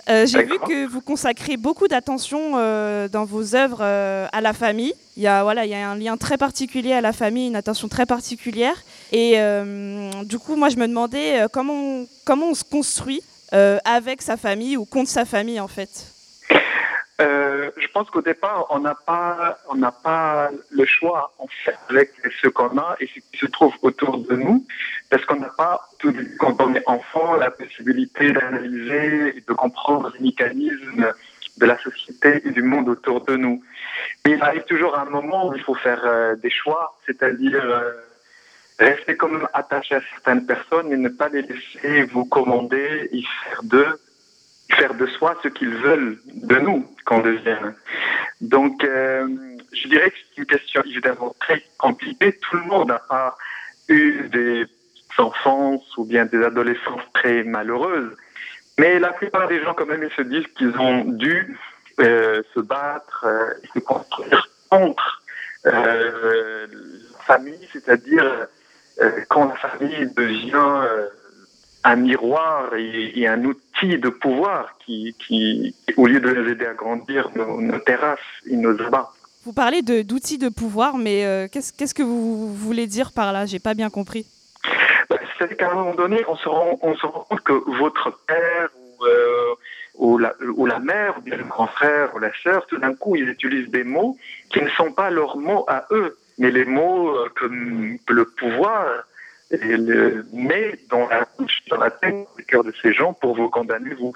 [0.10, 4.54] Euh, J'ai vu que vous consacrez beaucoup d'attention euh, dans vos œuvres euh, à la
[4.54, 4.94] famille.
[5.18, 7.56] Il y, a, voilà, il y a un lien très particulier à la famille, une
[7.58, 8.82] attention très particulière.
[9.12, 9.36] Et
[10.24, 14.78] du coup, moi, je me demandais comment, on- comment on se construit avec sa famille
[14.78, 16.11] ou contre sa famille, en fait?
[17.22, 21.78] Euh, je pense qu'au départ, on n'a pas, on n'a pas le choix en fait
[21.90, 22.10] avec
[22.42, 24.66] ce qu'on a et ce qui se trouve autour de nous,
[25.10, 30.12] parce qu'on n'a pas, tout- quand on est enfant, la possibilité d'analyser et de comprendre
[30.16, 31.14] les mécanismes
[31.58, 33.62] de la société et du monde autour de nous.
[34.26, 37.92] Mais il arrive toujours un moment où il faut faire euh, des choix, c'est-à-dire euh,
[38.80, 43.22] rester quand même attaché à certaines personnes, mais ne pas les laisser vous commander et
[43.44, 44.00] faire d'eux
[44.72, 47.74] faire de soi ce qu'ils veulent de nous qu'on devienne.
[48.42, 49.28] Donc, euh,
[49.74, 52.38] je dirais que c'est une question évidemment très compliquée.
[52.42, 53.36] Tout le monde n'a pas
[53.88, 54.66] eu des
[55.18, 58.16] enfances ou bien des adolescences très malheureuses.
[58.78, 61.58] Mais la plupart des gens, quand même, ils se disent qu'ils ont dû
[62.00, 65.22] euh, se battre euh, se construire contre
[65.68, 68.48] euh, la famille, c'est-à-dire
[69.02, 71.08] euh, quand la famille devient euh,
[71.84, 76.66] un miroir et, et un outil de pouvoir qui, qui, au lieu de nous aider
[76.66, 79.12] à grandir, nos terrasses et nos abats.
[79.44, 83.48] Vous parlez d'outils de, pouvoir, mais euh, qu'est-ce que vous voulez dire par là?
[83.48, 84.28] J'ai pas bien compris.
[85.10, 88.12] Bah, C'est qu'à un moment donné, on se rend, on se rend compte que votre
[88.28, 89.56] père ou, euh,
[89.96, 92.94] ou, la, ou la mère, ou bien le grand frère ou la sœur, tout d'un
[92.94, 94.16] coup, ils utilisent des mots
[94.52, 97.48] qui ne sont pas leurs mots à eux, mais les mots euh, que,
[98.06, 98.86] que le pouvoir
[99.52, 103.36] et le, met dans la bouche, dans la tête, le cœur de ces gens pour
[103.36, 103.94] vous condamner.
[103.96, 104.14] Vous,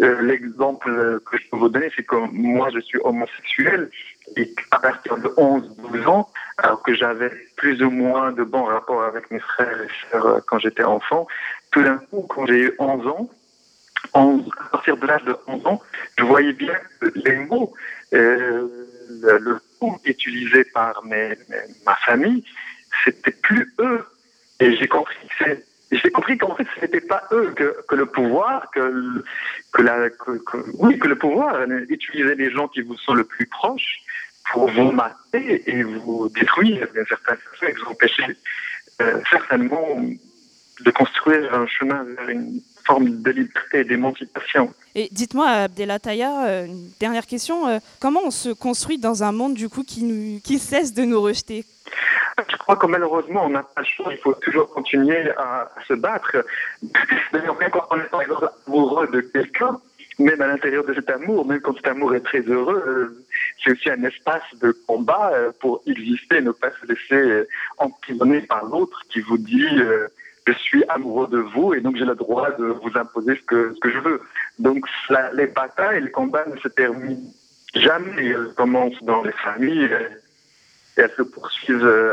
[0.00, 0.88] Euh, l'exemple
[1.26, 3.90] que je peux vous donner, c'est que moi, je suis homosexuel
[4.36, 9.02] et à partir de 11-12 ans, alors que j'avais plus ou moins de bons rapports
[9.02, 11.26] avec mes frères et sœurs euh, quand j'étais enfant,
[11.72, 13.28] tout d'un coup, quand j'ai eu 11 ans,
[14.14, 15.82] 11, à partir de l'âge de 11 ans,
[16.16, 17.72] je voyais bien que les mots,
[18.14, 18.68] euh,
[19.22, 21.36] le, le ton utilisé par mes-
[21.84, 22.44] ma famille,
[23.04, 24.04] c'était plus eux.
[24.60, 25.16] Et j'ai compris
[26.36, 29.22] que qu'en fait, ce n'était pas eux que, le pouvoir, que,
[30.78, 34.00] oui, que le pouvoir utilisait les gens qui vous sont le plus proches
[34.50, 38.36] pour vous mater et vous détruire d'une certaine et vous empêcher
[39.00, 40.00] euh, certainement
[40.80, 44.72] de construire un chemin vers une forme de liberté et d'émancipation.
[44.94, 47.68] Et dites-moi, Abdelataya, euh, une dernière question.
[47.68, 51.02] euh, comment on se construit dans un monde du coup qui, nous, qui cesse de
[51.02, 51.64] nous rejeter?
[52.48, 54.12] Je crois que malheureusement, on n'a pas le choix.
[54.12, 56.36] Il faut toujours continuer à, se battre.
[57.32, 58.08] D'ailleurs, même quand on est
[58.66, 59.80] amoureux de quelqu'un,
[60.18, 63.24] même à l'intérieur de cet amour, même quand cet amour est très heureux, euh,
[63.62, 67.48] c'est aussi un espace de combat euh, pour exister, ne pas se laisser euh,
[67.78, 69.68] emprisonner par l'autre qui vous dit
[70.46, 73.74] je suis amoureux de vous et donc j'ai le droit de vous imposer ce que,
[73.84, 74.20] je veux.
[74.58, 74.86] Donc
[75.34, 77.20] les batailles, les combats ne se terminent
[77.74, 78.26] jamais.
[78.26, 79.90] Elles commencent dans les familles.
[80.98, 82.12] Et elles se poursuivent euh,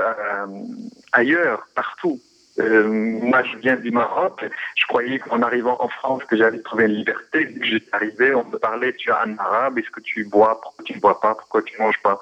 [1.12, 2.22] ailleurs, partout.
[2.60, 4.46] Euh, moi, je viens du Maroc.
[4.76, 7.54] Je croyais qu'en arrivant en France, que j'allais trouver une liberté.
[7.54, 10.86] Que j'étais arrivé, on me parlait, tu es un arabe, est-ce que tu bois, pourquoi
[10.86, 12.20] tu ne bois pas, pourquoi tu ne manges pas?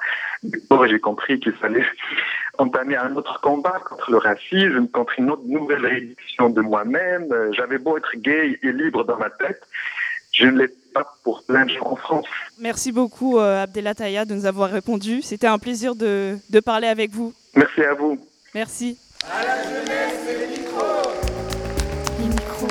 [0.69, 1.85] Coup, j'ai compris qu'il fallait
[2.57, 7.31] entamer un autre combat contre le racisme, contre une autre nouvelle réduction de moi-même.
[7.31, 9.61] Euh, J'avais beau être gay et libre dans ma tête,
[10.33, 12.25] je ne l'ai pas pour plein de gens en France.
[12.59, 15.21] Merci beaucoup, euh, Abdelataya, de nous avoir répondu.
[15.21, 17.33] C'était un plaisir de, de parler avec vous.
[17.55, 18.19] Merci à vous.
[18.53, 18.97] Merci.
[22.19, 22.67] Les micros.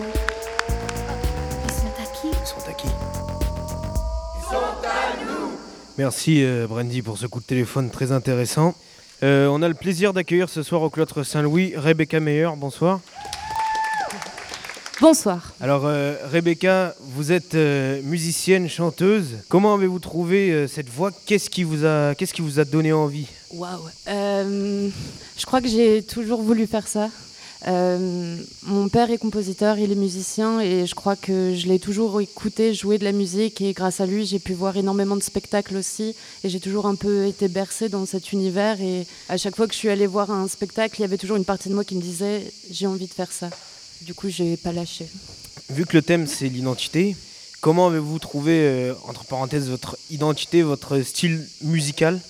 [1.65, 2.89] Ils sont à qui Ils sont à qui
[5.99, 8.75] Merci euh, Brandy pour ce coup de téléphone très intéressant.
[9.23, 12.49] Euh, on a le plaisir d'accueillir ce soir au cloître Saint-Louis Rebecca Meyer.
[12.57, 13.01] Bonsoir.
[15.03, 15.53] Bonsoir.
[15.61, 19.39] Alors euh, Rebecca, vous êtes euh, musicienne, chanteuse.
[19.49, 21.11] Comment avez-vous trouvé euh, cette voix?
[21.27, 23.27] Qu'est-ce qui vous a qu'est-ce qui vous a donné envie?
[23.53, 23.81] Waouh.
[24.07, 27.11] Je crois que j'ai toujours voulu faire ça.
[27.67, 32.21] Euh, mon père est compositeur, il est musicien et je crois que je l'ai toujours
[32.21, 35.77] écouté jouer de la musique et grâce à lui j'ai pu voir énormément de spectacles
[35.77, 39.67] aussi et j'ai toujours un peu été bercée dans cet univers et à chaque fois
[39.67, 41.83] que je suis allée voir un spectacle il y avait toujours une partie de moi
[41.83, 43.51] qui me disait j'ai envie de faire ça.
[44.05, 45.07] Du coup j'ai pas lâché.
[45.71, 47.17] Vu que le thème c'est l'identité,
[47.61, 52.21] comment avez-vous trouvé euh, entre parenthèses votre identité, votre style musical?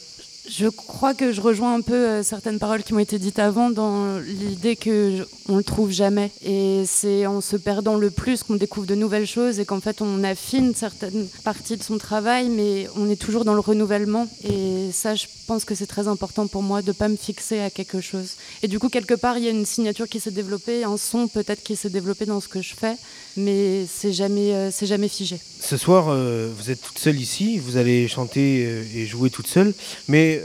[0.48, 3.70] Je crois que je rejoins un peu euh, certaines paroles qui m'ont été dites avant
[3.70, 6.32] dans l'idée que on le trouve jamais.
[6.44, 10.02] Et c'est en se perdant le plus qu'on découvre de nouvelles choses et qu'en fait
[10.02, 14.26] on affine certaines parties de son travail, mais on est toujours dans le renouvellement.
[14.42, 17.70] Et ça, je pense que c'est très important pour moi de pas me fixer à
[17.70, 18.34] quelque chose.
[18.62, 21.28] Et du coup, quelque part, il y a une signature qui s'est développée, un son
[21.28, 22.96] peut-être qui s'est développé dans ce que je fais,
[23.36, 25.38] mais c'est jamais, euh, jamais figé.
[25.60, 29.46] Ce soir, euh, vous êtes toute seule ici, vous allez chanter euh, et jouer toute
[29.46, 29.72] seule,
[30.08, 30.40] mais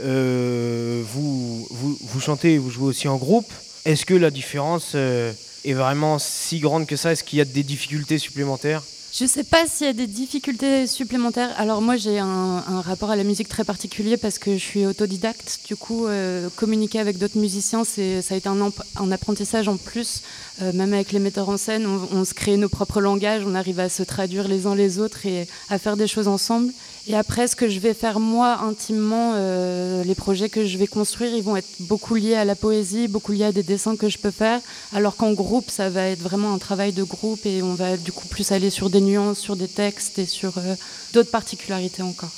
[1.12, 3.50] vous, vous, vous chantez et vous jouez aussi en groupe.
[3.84, 7.12] Est-ce que la différence est vraiment si grande que ça?
[7.12, 8.82] Est-ce qu'il y a des difficultés supplémentaires?
[9.20, 11.52] Je sais pas s'il y a des difficultés supplémentaires.
[11.56, 15.58] Alors moi j'ai un, rapport à la musique très particulier parce que je suis autodidacte.
[15.66, 20.22] Du coup, euh, communiquer avec d'autres musiciens, ça a été un apprentissage en plus.
[20.62, 23.56] Euh, même avec les metteurs en scène, on, on se crée nos propres langages, on
[23.56, 26.72] arrive à se traduire les uns les autres et à faire des choses ensemble.
[27.06, 30.86] Et après, ce que je vais faire moi intimement, euh, les projets que je vais
[30.86, 34.08] construire, ils vont être beaucoup liés à la poésie, beaucoup liés à des dessins que
[34.08, 34.60] je peux faire,
[34.92, 38.12] alors qu'en groupe, ça va être vraiment un travail de groupe et on va du
[38.12, 40.74] coup plus aller sur des nuances, sur des textes et sur euh,
[41.14, 42.30] d'autres particularités encore.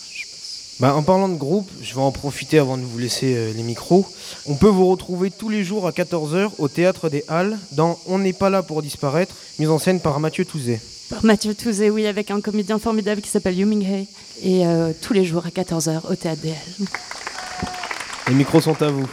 [0.80, 3.62] Bah, en parlant de groupe, je vais en profiter avant de vous laisser euh, les
[3.62, 4.06] micros.
[4.46, 8.18] On peut vous retrouver tous les jours à 14h au Théâtre des Halles dans On
[8.18, 10.80] n'est pas là pour disparaître, mise en scène par Mathieu Touzé.
[11.10, 14.06] Par Mathieu Touzé, oui, avec un comédien formidable qui s'appelle Yu Ming Hei.
[14.42, 16.86] Et euh, tous les jours à 14h au Théâtre Halles.
[18.28, 19.08] Les micros sont à vous.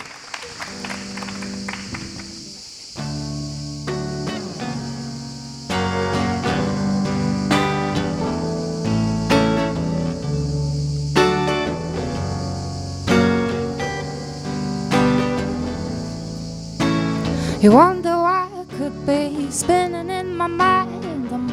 [17.60, 20.87] You wonder why I could be spinning in my mind.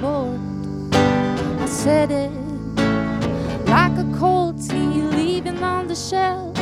[0.00, 0.40] Bored.
[0.94, 2.30] I said it
[3.66, 6.56] like a cold tea leaving on the shelf,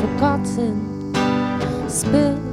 [0.00, 1.14] forgotten,
[1.88, 2.49] spilled.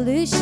[0.00, 0.39] solution.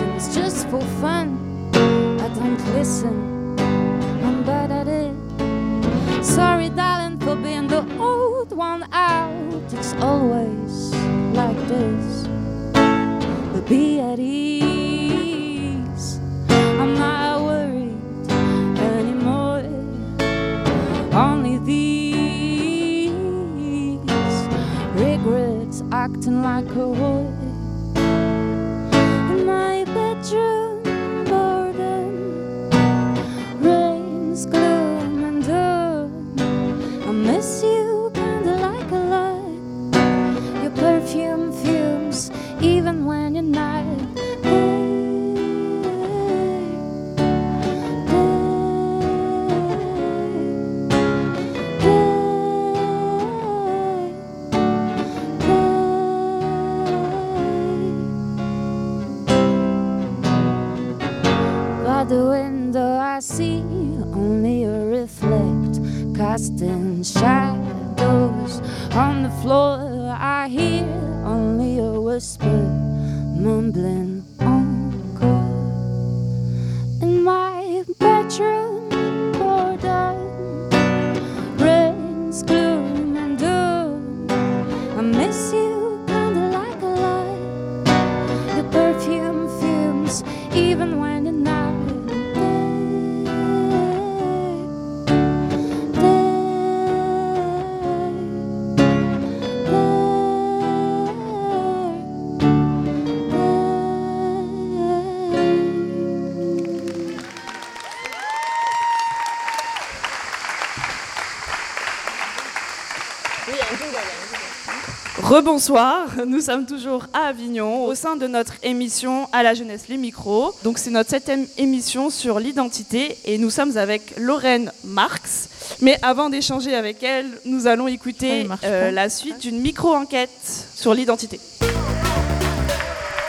[115.39, 119.97] Rebonsoir, nous sommes toujours à Avignon au sein de notre émission à la jeunesse les
[119.97, 120.53] micros.
[120.65, 125.49] Donc c'est notre septième émission sur l'identité et nous sommes avec Lorraine Marx.
[125.81, 131.39] Mais avant d'échanger avec elle, nous allons écouter euh, la suite d'une micro-enquête sur l'identité.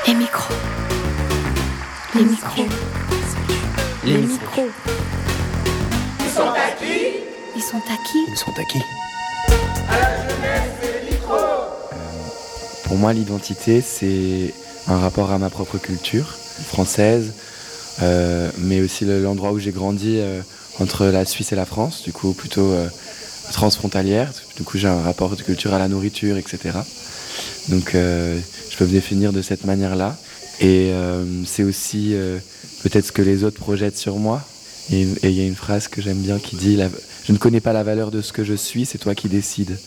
[0.07, 0.55] Les micros.
[2.15, 2.65] Les micros.
[4.03, 4.69] Les micros.
[6.25, 7.19] Ils sont à qui
[7.55, 8.51] Ils sont à qui Ils sont
[9.91, 10.78] À la jeunesse, micros.
[12.89, 14.53] Pour moi, l'identité, c'est
[14.87, 16.35] un rapport à ma propre culture
[16.65, 17.33] française,
[18.01, 20.41] euh, mais aussi le- l'endroit où j'ai grandi euh,
[20.79, 22.87] entre la Suisse et la France, du coup plutôt euh,
[23.53, 24.31] transfrontalière.
[24.57, 26.79] Du coup, j'ai un rapport de culture à la nourriture, etc.
[27.69, 30.17] Donc, je peux me définir de cette manière-là.
[30.59, 30.91] Et
[31.45, 32.15] c'est aussi
[32.83, 34.41] peut-être ce que les autres projettent sur moi.
[34.91, 36.79] Et il y a une phrase que j'aime bien qui dit
[37.25, 39.77] Je ne connais pas la valeur de ce que je suis, c'est toi qui décides.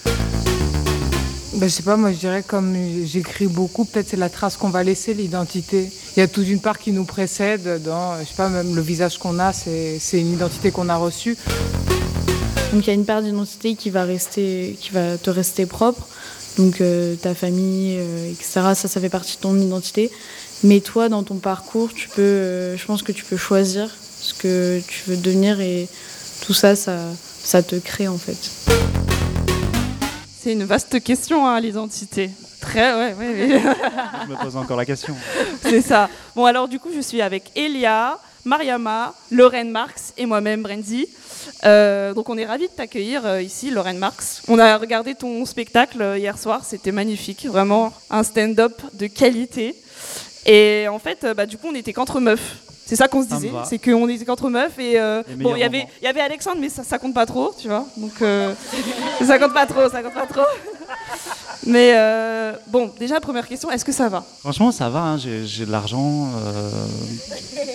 [1.55, 2.75] Ben, je sais pas, moi je dirais comme
[3.05, 5.91] j'écris beaucoup, peut-être c'est la trace qu'on va laisser, l'identité.
[6.17, 8.81] Il y a toute une part qui nous précède dans, je sais pas, même le
[8.81, 11.37] visage qu'on a, c'est une identité qu'on a reçue.
[12.73, 16.09] Donc il y a une part d'identité qui va qui va te rester propre.
[16.57, 18.73] Donc euh, ta famille, euh, etc.
[18.75, 20.11] Ça, ça fait partie de ton identité.
[20.65, 23.91] Mais toi, dans ton parcours, tu peux, euh, je pense que tu peux choisir
[24.21, 25.89] ce que tu veux devenir et
[26.47, 26.97] tout ça, ça,
[27.43, 29.02] ça te crée en fait.
[30.43, 32.29] C'est une vaste question, hein, l'identité.
[32.61, 33.29] Très, ouais, ouais.
[33.29, 33.63] ouais.
[34.25, 35.15] Je me pose encore la question.
[35.63, 36.09] C'est ça.
[36.35, 41.07] Bon, alors du coup, je suis avec Elia, Mariama, Lorraine Marx et moi-même, Brenzy.
[41.65, 44.43] Euh, donc on est ravis de t'accueillir euh, ici, Lorraine Marx.
[44.49, 49.77] On a regardé ton spectacle euh, hier soir, c'était magnifique, vraiment un stand-up de qualité.
[50.45, 52.57] Et en fait, euh, bah, du coup, on était qu'entre meufs.
[52.85, 55.61] C'est ça qu'on se disait, c'est qu'on était qu'entre meufs et euh, bon, meilleurs il
[55.61, 55.91] y avait, moments.
[56.01, 57.87] il y avait Alexandre, mais ça, ça compte pas trop, tu vois.
[57.97, 58.53] Donc euh,
[59.25, 60.43] ça compte pas trop, ça compte pas trop.
[61.67, 64.25] Mais euh, bon, déjà première question, est-ce que ça va?
[64.41, 66.29] Franchement, ça va, hein, j'ai de l'argent.
[66.45, 66.71] euh,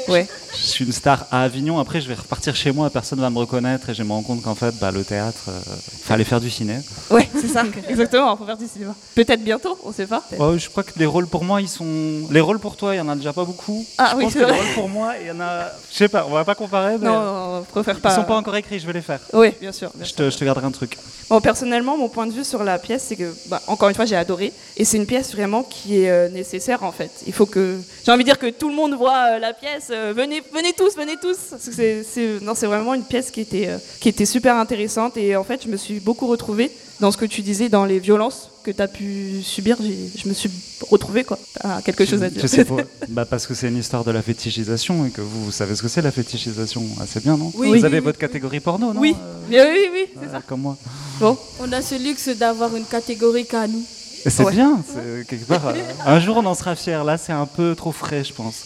[0.09, 0.27] Ouais.
[0.53, 1.79] Je suis une star à Avignon.
[1.79, 4.41] Après, je vais repartir chez moi, personne va me reconnaître et je me rends compte
[4.41, 5.59] qu'en fait, bah, le théâtre, euh,
[6.03, 6.79] fallait faire du ciné.
[7.11, 8.95] Ouais, c'est ça, exactement, faut faire du cinéma.
[9.15, 10.23] Peut-être bientôt, on sait pas.
[10.39, 11.85] Ouais, je crois que les rôles pour moi, ils sont.
[12.31, 13.85] Les rôles pour toi, il y en a déjà pas beaucoup.
[13.97, 14.59] Ah je oui, pense c'est que les vrai.
[14.61, 15.65] rôles pour moi, il y en a.
[15.91, 16.97] Je sais pas, on va pas comparer.
[16.97, 17.05] Mais...
[17.07, 18.11] Non, non, non, préfère pas.
[18.11, 19.19] Ils sont pas encore écrits, je vais les faire.
[19.33, 19.91] Oui, bien sûr.
[19.93, 20.97] bien Je te, je te garderai un truc.
[21.29, 24.05] Bon, personnellement, mon point de vue sur la pièce, c'est que, bah, encore une fois,
[24.05, 24.53] j'ai adoré.
[24.75, 27.11] Et c'est une pièce vraiment qui est euh, nécessaire, en fait.
[27.27, 27.77] Il faut que.
[28.03, 29.89] J'ai envie de dire que tout le monde voit euh, la pièce.
[29.91, 31.37] euh, venez, venez tous, venez tous.
[31.59, 33.69] C'est, vraiment une pièce qui était,
[33.99, 35.15] qui était super intéressante.
[35.15, 37.99] Et en fait, je me suis beaucoup retrouvée dans ce que tu disais, dans les
[37.99, 39.77] violences que tu as pu subir.
[39.81, 40.49] J'ai- je me suis
[40.89, 41.39] retrouvée, quoi.
[41.61, 42.41] T'as quelque chose à dire.
[42.41, 42.75] Je sais pas.
[43.07, 45.81] Bah, parce que c'est une histoire de la fétichisation et que vous, vous savez ce
[45.81, 46.83] que c'est la fétichisation.
[47.01, 47.51] assez bien, non?
[47.55, 47.69] Oui.
[47.79, 48.99] Vous avez votre catégorie porno, non?
[48.99, 49.15] Oui.
[49.49, 50.41] Oui, oui, oui, c'est ça.
[50.45, 50.77] Comme moi.
[51.21, 51.37] Bon.
[51.61, 53.83] On a ce luxe d'avoir une catégorie qu'à nous.
[54.25, 54.51] Et c'est Ouais.
[54.51, 55.67] bien, c'est- quelque part.
[55.67, 55.73] euh,
[56.05, 57.01] un jour, on en sera fiers.
[57.05, 58.65] Là, c'est un peu trop frais, je pense.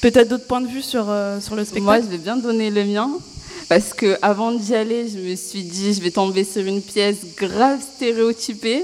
[0.00, 1.84] Peut-être d'autres points de vue sur, euh, sur le spectacle?
[1.84, 3.08] Moi, je vais bien donner le mien.
[3.68, 7.18] Parce que avant d'y aller, je me suis dit, je vais tomber sur une pièce
[7.36, 8.82] grave stéréotypée.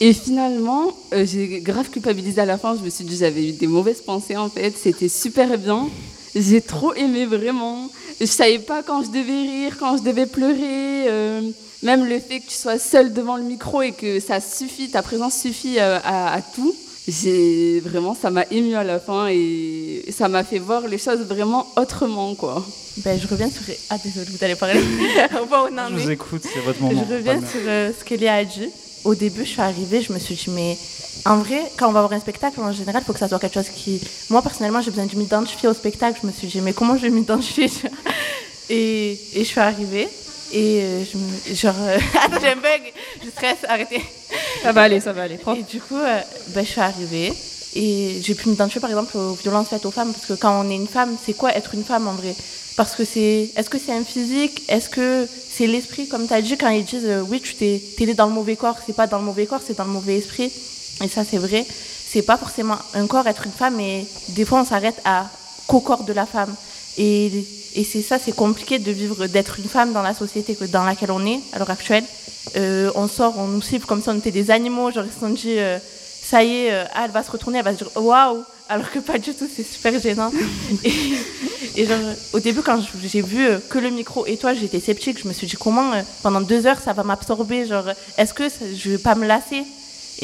[0.00, 2.76] Et finalement, euh, j'ai grave culpabilisé à la fin.
[2.76, 4.72] Je me suis dit, j'avais eu des mauvaises pensées en fait.
[4.80, 5.88] C'était super bien.
[6.34, 7.88] J'ai trop aimé vraiment.
[8.20, 11.08] Je savais pas quand je devais rire, quand je devais pleurer.
[11.08, 11.40] euh,
[11.82, 15.02] même le fait que tu sois seule devant le micro et que ça suffit, ta
[15.02, 16.74] présence suffit euh, à, à tout.
[17.06, 21.20] J'ai vraiment, ça m'a ému à la fin et ça m'a fait voir les choses
[21.20, 22.64] vraiment autrement, quoi.
[22.98, 23.60] Ben, je reviens sur.
[23.90, 24.80] Ah, désolé, vous allez parler.
[25.50, 27.04] Bon, non, Je vous écoute, c'est votre moment.
[27.06, 28.70] Je reviens sur euh, ce que Léa a dit.
[29.04, 30.78] Au début, je suis arrivée, je me suis dit, mais
[31.26, 33.38] en vrai, quand on va voir un spectacle, en général, il faut que ça soit
[33.38, 34.00] quelque chose qui.
[34.30, 36.18] Moi, personnellement, j'ai besoin de m'identifier au spectacle.
[36.22, 37.70] Je me suis dit, mais comment je vais m'identifier
[38.70, 40.08] et, et je suis arrivée.
[40.52, 41.54] Et euh, je me.
[41.54, 41.74] Genre.
[41.80, 42.82] euh, Attends, j'ai un bug.
[43.24, 44.00] Je stresse, arrêtez.
[44.62, 45.38] Ça va aller, ça va aller.
[45.56, 47.32] Et du coup, euh, ben, je suis arrivée.
[47.76, 50.12] Et j'ai pu m'identifier, par exemple, aux violences faites aux femmes.
[50.12, 52.34] Parce que quand on est une femme, c'est quoi être une femme en vrai?
[52.76, 53.50] Parce que c'est.
[53.56, 54.62] Est-ce que c'est un physique?
[54.68, 56.08] Est-ce que c'est l'esprit?
[56.08, 58.56] Comme tu as dit, quand ils disent euh, oui, tu t'es t'es dans le mauvais
[58.56, 60.52] corps, c'est pas dans le mauvais corps, c'est dans le mauvais esprit.
[61.02, 61.64] Et ça, c'est vrai.
[61.68, 65.28] C'est pas forcément un corps, être une femme, mais des fois, on s'arrête à
[65.66, 66.54] qu'au corps de la femme.
[66.96, 67.44] Et,
[67.74, 70.84] et c'est ça, c'est compliqué de vivre, d'être une femme dans la société que- dans
[70.84, 72.04] laquelle on est à l'heure actuelle.
[72.56, 74.92] Euh, on sort, on nous cible comme si on était des animaux.
[74.92, 75.78] Genre, ils se sont dit, euh,
[76.22, 78.90] ça y est, euh, ah, elle va se retourner, elle va se dire waouh, alors
[78.90, 80.32] que pas du tout, c'est super gênant.
[81.76, 81.98] et, genre,
[82.32, 85.20] au début, quand j'ai vu euh, que le micro et toi, j'étais sceptique.
[85.22, 87.66] Je me suis dit, comment euh, pendant deux heures ça va m'absorber?
[87.66, 89.64] Genre, est-ce que je vais pas me lasser?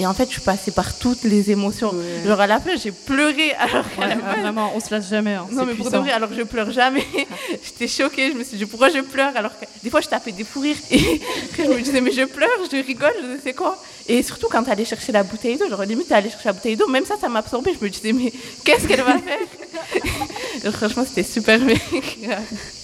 [0.00, 1.92] Et en fait, je suis passée par toutes les émotions.
[2.26, 3.52] Genre à la fin, j'ai pleuré.
[3.58, 5.34] Alors qu'à la fin- Vraiment, on se lâche jamais.
[5.34, 6.02] hein, non, mais pour de puissant.
[6.02, 7.04] vrai, alors que je pleure jamais.
[7.62, 8.32] J'étais choquée.
[8.32, 10.60] Je me suis dit, pourquoi je pleure Alors que des fois, je tapais des fous
[10.60, 10.76] rires.
[10.90, 11.20] Et
[11.50, 13.76] après, je me disais, mais je pleure, je rigole, je sais quoi.
[14.08, 16.88] Et surtout, quand t'allais chercher la bouteille d'eau, genre limite, t'allais chercher la bouteille d'eau,
[16.88, 17.74] même ça, ça m'absorbait.
[17.78, 18.32] Je me disais, mais
[18.64, 20.72] qu'est-ce qu'elle va faire?
[20.72, 21.76] Franchement, c'était super bien.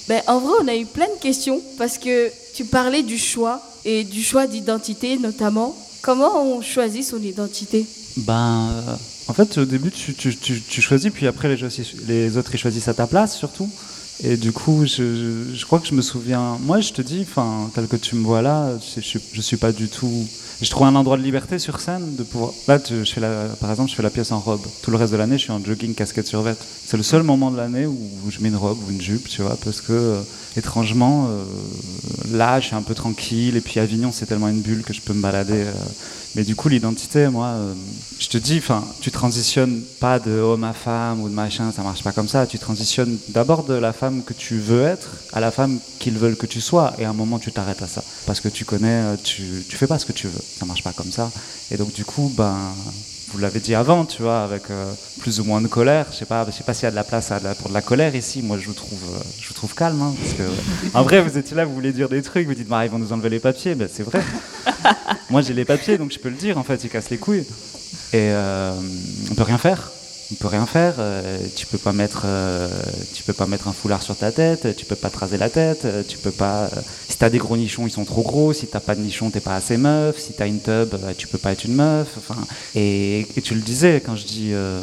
[0.09, 3.61] Ben, en vrai, on a eu plein de questions parce que tu parlais du choix
[3.85, 5.75] et du choix d'identité notamment.
[6.07, 7.85] Comment on choisit son identité?
[8.19, 8.95] Ben, euh,
[9.27, 11.69] en fait, au début, tu, tu- tu- tu choisis, puis après, les,
[12.07, 13.69] les autres, ils choisissent à ta place, surtout.
[14.23, 16.59] Et du coup, je, je- crois que je me souviens.
[16.63, 19.73] Moi, je te dis, enfin, tel que tu me vois là, je, je suis pas
[19.73, 20.29] du tout.
[20.63, 22.51] Je trouve un endroit de liberté sur scène, de pouvoir.
[22.67, 24.63] Là, tu- je fais la, par exemple, je fais la pièce en robe.
[24.83, 26.55] Tout le reste de l'année, je suis en jogging, casquette sur vêt.
[26.87, 27.99] C'est le seul moment de l'année où
[28.31, 30.21] je mets une robe ou une jupe, tu vois, parce que euh,
[30.57, 31.45] étrangement, euh,
[32.37, 33.55] là, je suis un peu tranquille.
[33.57, 35.53] Et puis Avignon, c'est tellement une bulle que je peux me balader.
[35.67, 35.73] euh,
[36.37, 37.73] mais du coup, l'identité, moi, euh,
[38.19, 41.83] je te dis, enfin, tu transitionnes pas de homme à femme ou de machin, ça
[41.83, 42.47] marche pas comme ça.
[42.47, 46.37] Tu transitionnes d'abord de la femme que tu veux être à la femme qu'ils veulent
[46.37, 46.93] que tu sois.
[46.99, 48.05] Et à un moment, tu t'arrêtes à ça.
[48.27, 50.43] Parce que tu connais, euh, tu, tu fais pas ce que tu veux.
[50.59, 51.33] Ça marche pas comme ça.
[51.71, 52.55] Et donc, du coup, ben,
[53.29, 56.07] vous l'avez dit avant, tu vois, avec euh, plus ou moins de colère.
[56.13, 57.55] Je sais pas, je sais pas s'il y a de la place à de la-
[57.55, 58.41] pour de la colère ici.
[58.43, 60.43] Moi, je vous trouve, euh, je vous trouve calme, hein, parce que
[60.97, 62.99] en vrai, vous étiez là, vous voulez dire des trucs, vous dites, bah, ils vont
[62.99, 63.75] nous enlever les papiers.
[63.75, 64.21] Ben, c'est vrai.
[65.31, 66.57] Moi, j'ai les papiers, donc je peux le dire.
[66.57, 67.45] En fait, ils cassent les couilles.
[68.13, 68.73] Et euh,
[69.31, 69.91] on peut rien faire.
[70.33, 70.95] On peut rien faire.
[70.99, 72.27] euh, tu peux pas mettre,
[73.15, 74.77] tu peux pas mettre un foulard sur ta tête.
[74.77, 75.87] Tu peux pas te raser la tête.
[76.09, 76.69] Tu peux pas.
[77.17, 78.53] Si t'as des gros nichons, ils sont trop gros.
[78.53, 80.19] Si t'as pas de nichons, t'es pas assez meuf.
[80.19, 82.09] Si t'as une tub, euh, tu peux pas être une meuf.
[82.19, 82.37] Enfin,
[82.75, 84.51] et, et tu le disais quand je dis.
[84.53, 84.83] euh,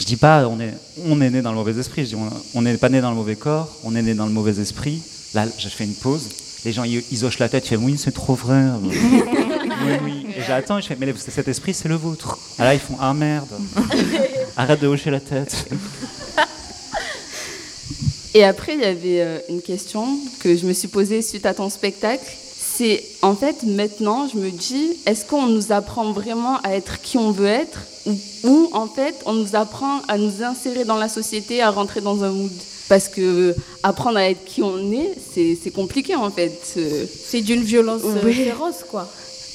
[0.00, 0.72] je dis pas on est,
[1.06, 2.22] on est né dans le mauvais esprit, je dis
[2.54, 5.02] on- n'est pas né dans le mauvais corps, on est né dans le mauvais esprit.
[5.34, 6.30] Là, je fais une pause,
[6.64, 8.62] les gens ils, ils hochent la tête, ils font oui, c'est trop vrai.
[8.82, 10.26] oui, oui.
[10.38, 12.38] Et j'attends, et je fais mais cet esprit, c'est le vôtre.
[12.58, 13.50] Ah là, ils font ah merde,
[14.56, 15.68] arrête de hocher la tête.
[18.34, 21.54] Et après, il y avait euh, une question que je me suis posée suite à
[21.54, 22.24] ton spectacle.
[22.76, 27.16] C'est en fait maintenant, je me dis, est-ce qu'on nous apprend vraiment à être qui
[27.16, 28.12] on veut être ou,
[28.42, 32.24] ou, en fait on nous apprend à nous insérer dans la société, à rentrer dans
[32.24, 32.50] un mood?
[32.88, 33.54] Parce que euh,
[33.84, 36.52] apprendre à être qui on est, c'est c'est compliqué en fait.
[37.30, 38.32] C'est d'une violence euh, Ouais.
[38.32, 39.08] féroce, quoi.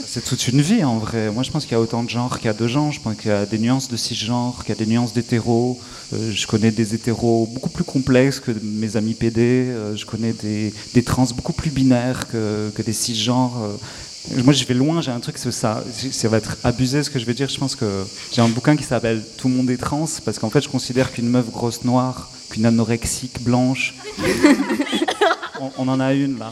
[0.05, 1.29] C'est toute une vie en vrai.
[1.29, 2.91] Moi je pense qu'il y a autant de genres qu'il y a de gens.
[2.91, 5.79] Je pense qu'il y a des nuances de cisgenres, qu'il y a des nuances d'hétéros.
[6.13, 9.41] Euh, je connais des hétéros beaucoup plus complexes que mes amis PD.
[9.41, 13.61] Euh, je connais des, des trans beaucoup plus binaires que, que des cisgenres.
[13.61, 15.83] Euh, moi je vais loin, j'ai un truc, c'est ça.
[16.11, 17.49] Ça va être abusé ce que je vais dire.
[17.49, 20.49] Je pense que j'ai un bouquin qui s'appelle Tout le monde est trans parce qu'en
[20.49, 23.95] fait je considère qu'une meuf grosse noire, qu'une anorexique blanche,
[25.61, 26.51] on, on en a une là.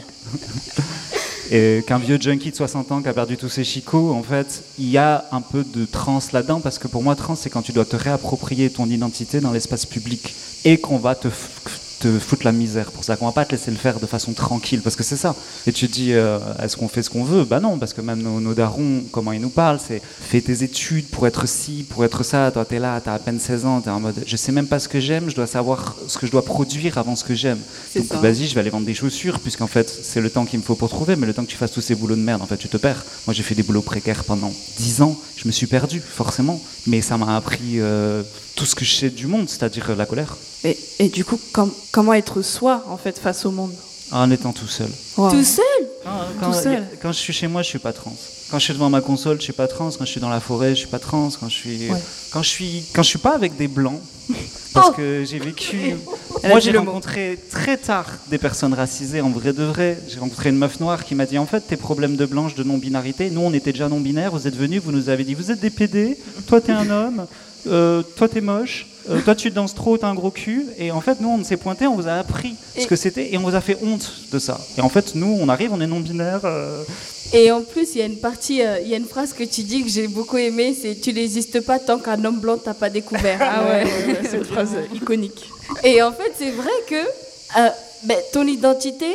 [1.50, 4.64] Et qu'un vieux junkie de 60 ans qui a perdu tous ses chicots, en fait,
[4.78, 7.62] il y a un peu de trans là-dedans, parce que pour moi, trans, c'est quand
[7.62, 10.34] tu dois te réapproprier ton identité dans l'espace public
[10.64, 11.28] et qu'on va te,
[11.98, 14.32] te foutre la misère pour ça, qu'on va pas te laisser le faire de façon
[14.32, 15.34] tranquille, parce que c'est ça.
[15.66, 17.44] Et tu te dis, euh, est-ce qu'on fait ce qu'on veut?
[17.44, 20.62] Bah non, parce que même nos, nos darons, comment ils nous parlent, c'est fais tes
[20.62, 22.50] études pour être ci, pour être ça.
[22.50, 24.78] Toi, t'es là, t'as à peine 16 ans, t'es en mode, je sais même pas
[24.78, 27.58] ce que j'aime, je dois savoir ce que je dois produire avant ce que j'aime.
[27.94, 30.64] Donc vas-y, je vais aller vendre des chaussures, puisqu'en fait, c'est le temps qu'il me
[30.64, 32.46] faut pour trouver, mais le temps que tu fasses tous ces boulots de merde, en
[32.46, 33.04] fait, tu te perds.
[33.26, 37.00] Moi, j'ai fait des boulots précaires pendant 10 ans, je me suis perdu, forcément, mais
[37.00, 38.22] ça m'a appris euh,
[38.54, 41.38] tout ce que je sais du monde, c'est-à-dire euh, la colère, Et, et du coup,
[41.52, 43.72] com- comment être soi, en fait, face au monde
[44.10, 44.88] en étant tout seul.
[45.18, 45.30] Wow.
[45.30, 45.64] Tout seul
[46.40, 46.82] Quand, Tout seul.
[47.02, 48.16] quand je suis chez moi, je suis pas trans.
[48.50, 49.90] Quand je suis devant ma console, je suis pas trans.
[49.90, 51.28] Quand je suis dans la forêt, je suis pas trans.
[51.38, 52.00] Quand je suis, Ouais.
[52.32, 54.00] quand je suis, quand je suis pas avec des blancs,
[54.72, 55.94] parce que j'ai vécu.
[56.42, 59.98] Elle Moi, j'ai rencontré très tard des personnes racisées en vrai de vrai.
[60.08, 62.62] J'ai rencontré une meuf noire qui m'a dit en fait tes problèmes de blanche, de
[62.64, 63.28] non-binarité.
[63.28, 64.30] Nous, on était déjà non-binaires.
[64.32, 66.16] Vous êtes venus, vous nous avez dit vous êtes des PD.
[66.46, 67.26] Toi, t'es un homme.
[67.66, 68.86] Euh, toi, t'es moche.
[69.10, 70.66] euh, toi, tu danses trop, t'as un gros cul.
[70.78, 73.38] Et en fait, nous, on s'est pointé, on vous a appris ce que c'était et
[73.38, 74.60] on vous a fait honte de ça.
[74.76, 76.40] Et en fait, nous, on arrive, on est non-binaire.
[76.44, 76.82] euh,
[77.32, 79.44] Et en plus, il y a une partie, euh, il y a une phrase que
[79.44, 82.74] tu dis que j'ai beaucoup aimée, c'est tu n'existes pas tant qu'un homme blanc t'a
[82.74, 83.38] pas découvert.
[83.40, 85.48] Ah ouais, ouais, ouais, c'est une phrase iconique.
[85.84, 86.94] Et en fait, c'est vrai que
[87.60, 87.68] euh,
[88.04, 89.06] ben, ton identité,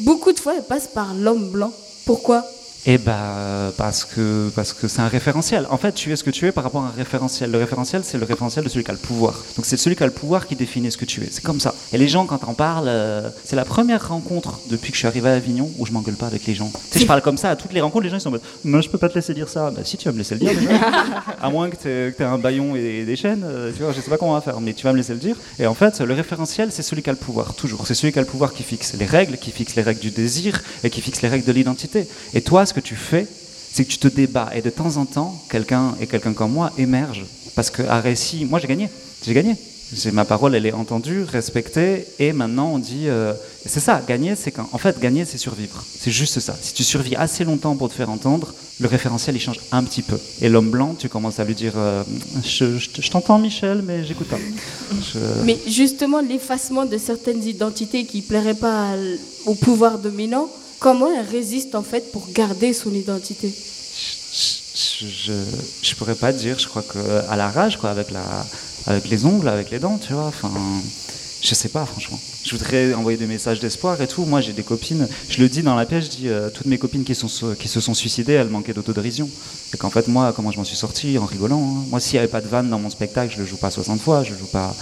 [0.00, 1.72] beaucoup de fois, elle passe par l'homme blanc.
[2.06, 2.44] Pourquoi?
[2.86, 5.66] Eh ben parce que parce que c'est un référentiel.
[5.70, 7.50] En fait, tu es ce que tu es par rapport à un référentiel.
[7.50, 9.42] Le référentiel, c'est le référentiel de celui qui a le pouvoir.
[9.56, 11.28] Donc c'est celui qui a le pouvoir qui définit ce que tu es.
[11.30, 11.74] C'est comme ça.
[11.94, 15.08] Et les gens, quand t'en parlent, euh, c'est la première rencontre depuis que je suis
[15.08, 16.70] arrivé à Avignon où je m'engueule pas avec les gens.
[16.90, 18.04] Tu sais, je parle comme ça à toutes les rencontres.
[18.04, 19.70] Les gens ils sont en mode, non, je peux pas te laisser dire ça.
[19.70, 20.52] Bah si, tu vas me laisser le dire.
[20.54, 20.78] déjà.
[21.42, 23.44] à moins que t'aies que t'aies un baillon et des chaînes.
[23.44, 25.14] euh, tu vois, je sais pas comment on va faire, mais tu vas me laisser
[25.14, 25.36] le dire.
[25.58, 27.86] Et en fait, le référentiel, c'est celui qui a le pouvoir toujours.
[27.86, 30.10] C'est celui qui a le pouvoir qui fixe les règles, qui fixe les règles du
[30.10, 32.06] désir et qui fixe les règles de l'identité.
[32.34, 33.26] Et toi, que tu fais
[33.74, 36.70] c'est que tu te débats et de temps en temps, quelqu'un et quelqu'un comme moi
[36.78, 37.24] émerge
[37.56, 38.88] parce qu'à récit, moi j'ai gagné,
[39.26, 39.56] j'ai gagné.
[40.12, 43.32] Ma parole, elle est entendue, respectée, et maintenant on dit, euh,
[43.64, 45.84] c'est ça, gagner, c'est qu'en en fait, gagner, c'est survivre.
[46.00, 46.56] C'est juste ça.
[46.60, 50.02] Si tu survis assez longtemps pour te faire entendre, le référentiel, il change un petit
[50.02, 50.18] peu.
[50.40, 52.02] Et l'homme blanc, tu commences à lui dire, euh,
[52.42, 54.38] je, t'entends Michel, mais j'écoute pas.
[55.44, 58.96] Mais justement, l'effacement de certaines identités qui ne plairaient pas à
[59.46, 60.48] au pouvoir dominant,
[60.84, 63.50] comment elle résiste en fait pour garder son identité?
[64.74, 65.32] Je,
[65.82, 66.98] je, pourrais pas dire, je crois que
[67.30, 68.22] à la rage, quoi, avec, la,
[68.86, 70.26] avec les ongles, avec les dents, tu vois.
[70.26, 70.50] Enfin,
[71.40, 72.20] je sais pas, franchement.
[72.44, 74.26] Je voudrais envoyer des messages d'espoir et tout.
[74.26, 76.76] Moi, j'ai des copines, je le dis dans la pièce, je dis, euh, toutes mes
[76.76, 79.30] copines qui, sont, qui se sont suicidées, elles manquaient d'autodérision.
[79.72, 81.62] Et qu'en fait, moi, comment je m'en suis sorti En rigolant.
[81.62, 81.84] hein.
[81.88, 84.02] Moi, s'il n'y avait pas de vanne dans mon spectacle, je le joue pas 60
[84.02, 84.76] fois, je joue pas.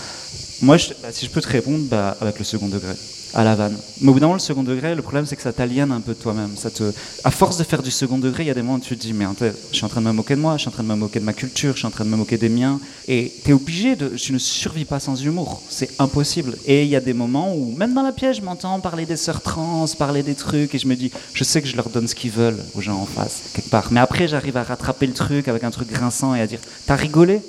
[0.62, 2.94] Moi, bah, si je peux te répondre, bah, avec le second degré,
[3.34, 3.76] à la vanne.
[4.00, 6.00] Mais au bout d'un moment, le second degré, le problème, c'est que ça t'aliène un
[6.00, 6.50] peu de toi-même.
[6.56, 6.92] Ça te,
[7.24, 9.02] à force de faire du second degré, il y a des moments où tu te
[9.02, 10.82] dis, mais je suis en train de me moquer de moi, je suis en train
[10.82, 12.80] de me moquer de ma culture, je suis en train de me moquer des miens.
[13.08, 14.08] Et tu es obligé de.
[14.10, 15.62] Tu ne survis pas sans humour.
[15.68, 16.56] C'est impossible.
[16.66, 19.16] Et il y a des moments où, même dans la pièce, je m'entends parler des
[19.16, 22.08] sœurs trans, parler des trucs, et je me dis, je sais que je leur donne
[22.08, 23.88] ce qu'ils veulent aux gens en face, quelque part.
[23.90, 26.96] Mais après, j'arrive à rattraper le truc avec un truc grinçant et à dire, t'as
[26.96, 27.40] rigolé?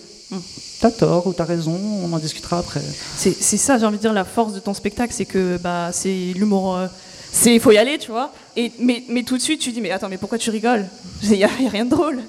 [0.79, 2.81] T'as tort ou t'as raison, on en discutera après.
[3.17, 6.33] C'est ça, j'ai envie de dire, la force de ton spectacle, c'est que bah, c'est
[6.35, 6.75] l'humour.
[6.75, 6.87] euh,
[7.31, 8.31] c'est il faut y aller, tu vois.
[8.57, 10.85] Et, mais, mais tout de suite, tu dis, mais attends, mais pourquoi tu rigoles?
[11.23, 12.19] Il n'y a, y a rien de drôle.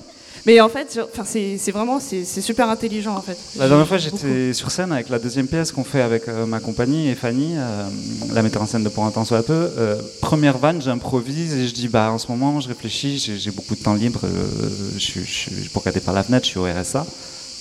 [0.47, 3.37] Mais en fait, enfin, c'est c'est vraiment, c'est c'est super intelligent, en fait.
[3.57, 6.61] La dernière fois, j'étais sur scène avec la deuxième pièce qu'on fait avec euh, ma
[6.61, 7.89] compagnie et Fanny, euh,
[8.35, 9.53] la metteur en scène de Pour un temps soit peu.
[9.79, 13.75] Euh, première vanne, j'improvise et je dis bah en ce moment, je réfléchis, j'ai beaucoup
[13.75, 14.47] de temps libre, euh,
[14.95, 17.07] je, suis- je, regarder par la fenêtre, je suis au RSA.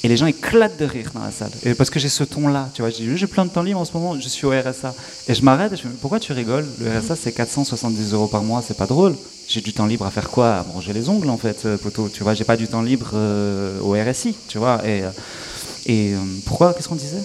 [0.05, 1.51] Et les gens éclatent de rire dans la salle.
[1.77, 4.19] Parce que j'ai ce ton-là, tu vois, j'ai plein de temps libre en ce moment,
[4.19, 4.93] je suis au RSA.
[5.29, 6.67] Et je m'arrête je me dis pourquoi tu rigoles?
[6.81, 9.15] Le RSA c'est 470 euros par mois, c'est pas drôle.
[9.47, 10.55] J'ai du temps libre à faire quoi?
[10.55, 12.09] À manger les ongles en fait, euh, poteau.
[12.09, 14.81] Tu vois, j'ai pas du temps libre euh, au RSI, tu vois.
[14.85, 15.09] Et, euh,
[15.85, 16.13] et
[16.45, 16.73] pourquoi?
[16.73, 17.23] Qu'est-ce qu'on disait?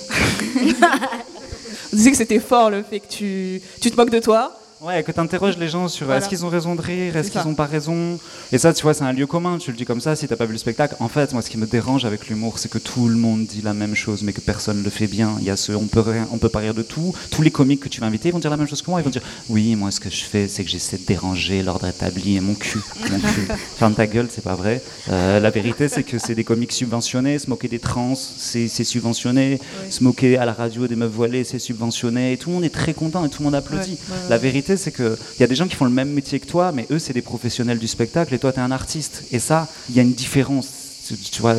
[1.92, 4.52] On disait que c'était fort le fait que tu, tu te moques de toi.
[4.80, 6.20] Ouais, que tu interroges les gens sur Voilà.
[6.20, 8.16] est-ce qu'ils ont raison de rire, est-ce qu'ils n'ont pas raison?
[8.52, 10.36] Et ça, tu vois, c'est un lieu commun, tu le dis comme ça si t'as
[10.36, 10.94] pas vu le spectacle.
[11.00, 13.60] En fait, moi, ce qui me dérange avec l'humour, c'est que tout le monde dit
[13.60, 15.34] la même chose, mais que personne le fait bien.
[15.40, 17.12] Il y a ce, on peut rien, on peut pas rire de tout.
[17.32, 19.00] Tous les comiques que tu vas inviter ils vont dire la même chose que moi.
[19.00, 21.86] Ils vont dire, oui, moi, ce que je fais, c'est que j'essaie de déranger l'ordre
[21.88, 22.80] établi et mon cul.
[23.10, 23.48] Mon cul.
[23.78, 24.80] Ferme ta gueule, c'est pas vrai.
[25.10, 27.40] Euh, la vérité, c'est que c'est des comiques subventionnés.
[27.40, 29.58] Se moquer des trans, c'est subventionné.
[29.90, 32.32] Se moquer à la radio des meufs voilées, c'est subventionné.
[32.32, 33.92] Et tout le monde est très content et tout le monde applaudit.
[33.92, 34.30] Ouais, ouais, ouais.
[34.30, 36.72] La vérité, c'est qu'il y a des gens qui font le même métier que toi,
[36.72, 39.22] mais eux, c'est des professionnels du spectacle et toi, tu es un artiste.
[39.32, 40.66] Et ça, il y a une différence.
[41.06, 41.54] Tu- Tu vois,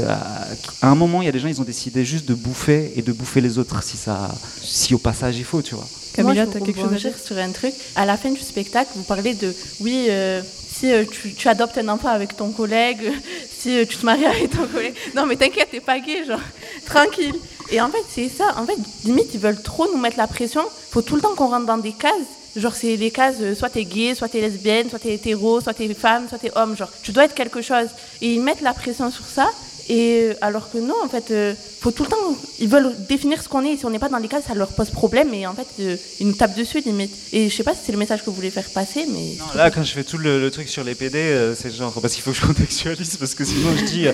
[0.81, 3.01] à un moment, il y a des gens, ils ont décidé juste de bouffer et
[3.01, 4.29] de bouffer les autres si, ça,
[4.61, 5.87] si au passage il faut, tu vois.
[6.13, 7.73] Camilla, t'as veux quelque chose à rebondir sur un truc.
[7.95, 10.41] À la fin du spectacle, vous parlez de oui, euh,
[10.71, 12.99] si euh, tu, tu adoptes un enfant avec ton collègue,
[13.59, 14.93] si euh, tu te maries avec ton collègue.
[15.15, 16.39] Non, mais t'inquiète, t'es pas gay, genre,
[16.85, 17.35] tranquille.
[17.71, 18.55] Et en fait, c'est ça.
[18.57, 20.61] En fait, limite, ils veulent trop nous mettre la pression.
[20.91, 22.11] Faut tout le temps qu'on rentre dans des cases.
[22.55, 25.73] Genre, c'est des cases, euh, soit t'es gay, soit t'es lesbienne, soit t'es hétéro, soit
[25.73, 26.75] t'es femme, soit t'es homme.
[26.75, 27.87] Genre, tu dois être quelque chose.
[28.21, 29.49] Et ils mettent la pression sur ça.
[29.91, 33.41] Et euh, alors que non, en fait, euh, faut tout le temps, ils veulent définir
[33.41, 33.73] ce qu'on est.
[33.73, 35.33] Et si on n'est pas dans les cases, ça leur pose problème.
[35.33, 37.11] Et en fait, euh, ils nous tapent dessus limite.
[37.33, 39.35] Et je sais pas si c'est le message que vous voulez faire passer, mais.
[39.39, 41.91] Non, là, quand je fais tout le, le truc sur les PD, euh, c'est genre
[41.99, 44.13] parce qu'il faut que je contextualise parce que sinon je dis euh,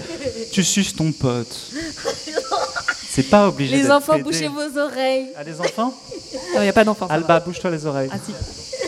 [0.52, 1.72] tu suces ton pote.
[3.16, 5.28] C'est pas obligé Les enfants, bouchez vos oreilles.
[5.38, 5.94] Ah, les enfants
[6.56, 7.08] Il n'y a pas d'enfant.
[7.08, 8.10] Alba, bouge-toi les oreilles.
[8.12, 8.34] Ah, si.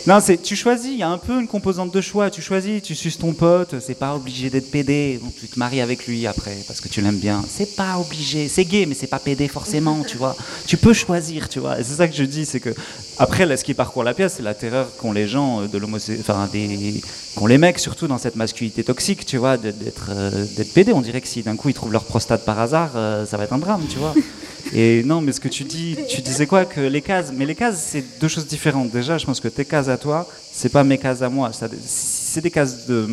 [0.06, 2.30] Non, c'est tu choisis, il y a un peu une composante de choix.
[2.30, 5.18] Tu choisis, tu suces ton pote, c'est pas obligé d'être PD.
[5.22, 7.42] Donc, tu te maries avec lui après parce que tu l'aimes bien.
[7.48, 8.48] C'est pas obligé.
[8.48, 10.36] C'est gay, mais c'est pas PD forcément, tu vois.
[10.66, 11.76] Tu peux choisir, tu vois.
[11.76, 12.74] C'est ça que je dis, c'est que
[13.18, 15.78] après, là, ce qui parcourt la pièce, c'est la terreur qu'ont les gens euh, de
[16.20, 17.02] enfin des,
[17.34, 20.92] qu'ont les mecs surtout dans cette masculinité toxique, tu vois, d'être euh, PD.
[20.92, 23.44] On dirait que si d'un coup ils trouvent leur prostate par hasard, euh, ça va
[23.44, 24.14] être un drame, tu vois.
[24.74, 27.54] Et non, mais ce que tu dis, tu disais quoi Que les cases, mais les
[27.54, 28.90] cases, c'est deux choses différentes.
[28.90, 31.50] Déjà, je pense que tes cases à toi, c'est pas mes cases à moi.
[31.52, 33.08] C'est des cases de.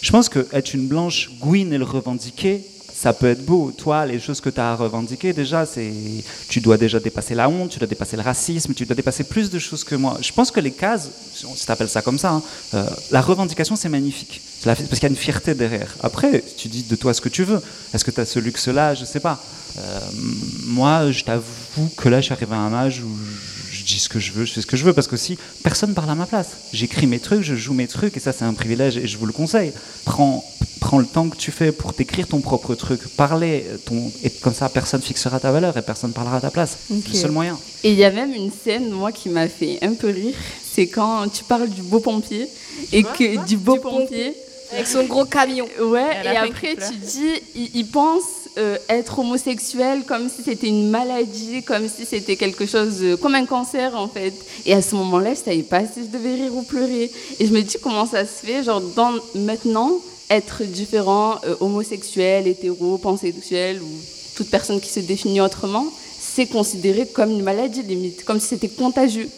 [0.00, 2.62] Je pense que être une blanche gouine et le revendiquer,
[3.00, 3.72] ça peut être beau.
[3.74, 5.90] Toi, les choses que tu as à revendiquer, déjà, c'est.
[6.50, 9.48] Tu dois déjà dépasser la honte, tu dois dépasser le racisme, tu dois dépasser plus
[9.48, 10.18] de choses que moi.
[10.20, 12.42] Je pense que les cases, si tu appelles ça comme ça, hein,
[12.74, 14.42] euh, la revendication, c'est magnifique.
[14.64, 15.96] Parce qu'il y a une fierté derrière.
[16.02, 17.62] Après, tu dis de toi ce que tu veux.
[17.94, 18.94] Est-ce que tu as ce luxe-là?
[18.94, 19.42] Je sais pas.
[19.78, 19.98] Euh,
[20.66, 23.08] moi, je t'avoue que là, je suis arrivé à un âge où
[23.80, 25.38] je dis ce que je veux, je fais ce que je veux, parce que si
[25.62, 28.44] personne parle à ma place, j'écris mes trucs, je joue mes trucs, et ça, c'est
[28.44, 29.72] un privilège, et je vous le conseille.
[30.04, 30.44] Prends,
[30.80, 34.54] prends le temps que tu fais pour t'écrire ton propre truc, parler, ton, et comme
[34.54, 36.76] ça, personne fixera ta valeur et personne parlera à ta place.
[36.88, 37.58] C'est le seul moyen.
[37.82, 40.34] Et il y a même une scène, moi, qui m'a fait un peu rire.
[40.72, 42.48] C'est quand tu parles du beau pompier
[42.92, 44.34] et que du beau pompier.
[44.72, 45.66] Avec son gros camion.
[45.82, 48.22] Ouais, Elle et après tu dis, il, il pense
[48.58, 53.34] euh, être homosexuel comme si c'était une maladie, comme si c'était quelque chose, euh, comme
[53.34, 54.34] un cancer en fait.
[54.66, 57.10] Et à ce moment-là, je savais pas si je devais rire ou pleurer.
[57.38, 59.92] Et je me dis comment ça se fait, genre dans, maintenant,
[60.30, 63.88] être différent, euh, homosexuel, hétéro, pansexuel ou
[64.34, 65.86] toute personne qui se définit autrement,
[66.34, 69.28] c'est considéré comme une maladie limite, comme si c'était contagieux.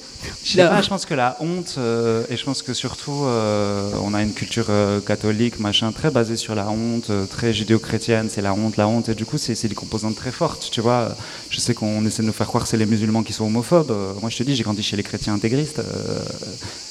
[0.44, 3.90] Je sais pas, je pense que la honte, euh, et je pense que surtout, euh,
[4.04, 8.42] on a une culture euh, catholique, machin, très basée sur la honte, très judéo-chrétienne, c'est
[8.42, 11.08] la honte, la honte, et du coup, c'est des composantes très fortes, tu vois.
[11.50, 13.92] Je sais qu'on essaie de nous faire croire que c'est les musulmans qui sont homophobes.
[14.20, 15.80] Moi, je te dis, j'ai grandi chez les chrétiens intégristes.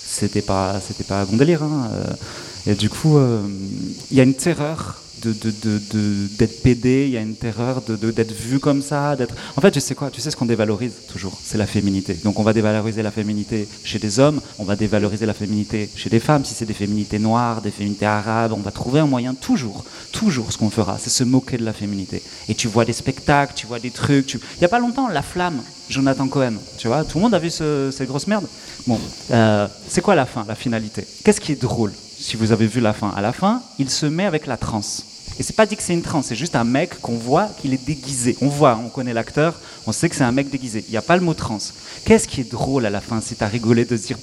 [0.04, 1.64] c'était pas, pas un bon délire.
[1.64, 1.90] hein,
[2.68, 3.18] et du coup,
[4.12, 8.82] il y a une terreur d'être pédé, il y a une terreur d'être vu comme
[8.82, 9.36] ça, d'être.
[9.56, 12.14] En fait, tu sais quoi Tu sais ce qu'on dévalorise toujours C'est la féminité.
[12.24, 16.10] Donc, on va dévaloriser la féminité chez des hommes, on va dévaloriser la féminité chez
[16.10, 16.46] des femmes.
[16.46, 20.52] Si c'est des féminités noires, des féminités arabes, on va trouver un moyen toujours, toujours,
[20.52, 22.22] ce qu'on fera, c'est se moquer de la féminité.
[22.50, 24.34] Et tu vois des spectacles, tu vois des trucs.
[24.34, 26.54] Il y a pas longtemps, La Flamme, Jonathan Cohen.
[26.78, 28.46] Tu vois, tout le monde a vu ce, cette grosse merde.
[28.88, 29.00] Bon,
[29.32, 31.06] euh, c'est quoi la fin, la finalité?
[31.24, 34.06] Qu'est-ce qui est drôle Si vous avez vu la fin, à la fin, il se
[34.06, 35.06] met avec la transe.
[35.40, 37.74] Et c'est pas dit que c'est une transe, c'est juste un mec qu'on voit qu'il
[37.74, 38.38] est déguisé.
[38.42, 40.84] On voit, on connaît l'acteur, on sait que c'est un mec déguisé.
[40.88, 41.74] Il n'y a pas le mot transe.
[42.06, 44.18] Qu'est-ce qui est drôle à la fin si t'as rigolé de se dire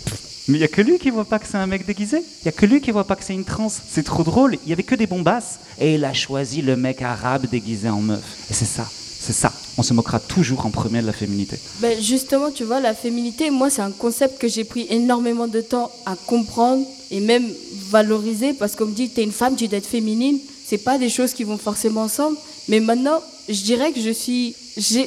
[0.49, 2.17] mais il n'y a que lui qui voit pas que c'est un mec déguisé?
[2.21, 3.83] Il n'y a que lui qui voit pas que c'est une transe.
[3.87, 4.57] C'est trop drôle.
[4.65, 8.01] Il y avait que des bombasses et il a choisi le mec arabe déguisé en
[8.01, 8.23] meuf.
[8.51, 9.53] Et c'est ça, c'est ça.
[9.77, 11.59] On se moquera toujours en premier de la féminité.
[11.81, 15.61] Ben justement, tu vois, la féminité, moi, c'est un concept que j'ai pris énormément de
[15.61, 17.45] temps à comprendre et même
[17.91, 20.39] valoriser parce qu'on me dit, tu es une femme, tu dois être féminine.
[20.69, 22.37] C'est pas des choses qui vont forcément ensemble.
[22.69, 24.55] Mais maintenant, je dirais que je suis,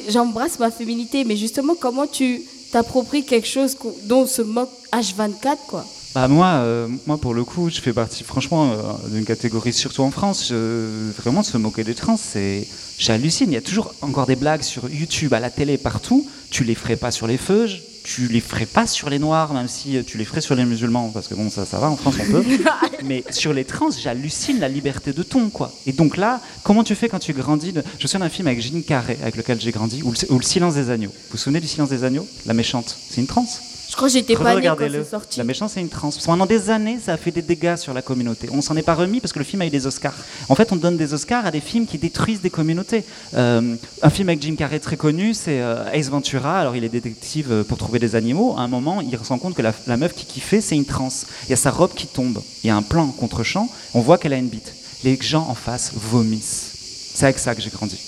[0.08, 1.24] j'embrasse ma féminité.
[1.24, 2.42] Mais justement, comment tu
[2.72, 5.84] t'appropries quelque chose dont on se moque H24, quoi?
[6.14, 10.02] Bah moi, euh, moi pour le coup, je fais partie franchement euh, d'une catégorie, surtout
[10.02, 12.66] en France, je- vraiment se moquer des trans, c'est,
[12.98, 13.50] j'hallucine.
[13.50, 16.26] Il y a toujours encore des blagues sur YouTube, à la télé, partout.
[16.50, 19.68] Tu les ferais pas sur les feuges, tu les ferais pas sur les noirs, même
[19.68, 21.96] si euh, tu les ferais sur les musulmans, parce que bon, ça, ça va, en
[21.96, 22.44] France on peut.
[23.04, 25.72] Mais sur les trans, j'hallucine la liberté de ton, quoi.
[25.86, 27.82] Et donc là, comment tu fais quand tu grandis de...
[27.98, 30.42] Je me souviens d'un film avec Jeanne Carré, avec lequel j'ai grandi, ou le, Le
[30.42, 31.10] Silence des agneaux.
[31.10, 32.26] Vous vous souvenez du Silence des agneaux?
[32.46, 33.46] La méchante, c'est une trans.
[33.92, 35.38] Je crois que j'étais pas née quand c'est sorti.
[35.38, 36.08] La méchante, c'est une trans.
[36.24, 38.48] Pendant des années, ça a fait des dégâts sur la communauté.
[38.50, 40.14] On s'en est pas remis parce que le film a eu des Oscars.
[40.48, 43.04] En fait, on donne des Oscars à des films qui détruisent des communautés.
[43.34, 46.58] Euh, un film avec Jim Carrey très connu, c'est euh, Ace Ventura.
[46.58, 48.54] Alors, il est détective euh, pour trouver des animaux.
[48.56, 50.86] À un moment, il se rend compte que la, la meuf qui kiffait, c'est une
[50.86, 51.10] trans.
[51.44, 52.40] Il y a sa robe qui tombe.
[52.64, 53.68] Il y a un plan contre-champ.
[53.92, 54.72] On voit qu'elle a une bite.
[55.04, 57.10] Les gens en face vomissent.
[57.14, 57.98] C'est avec ça que j'ai grandi.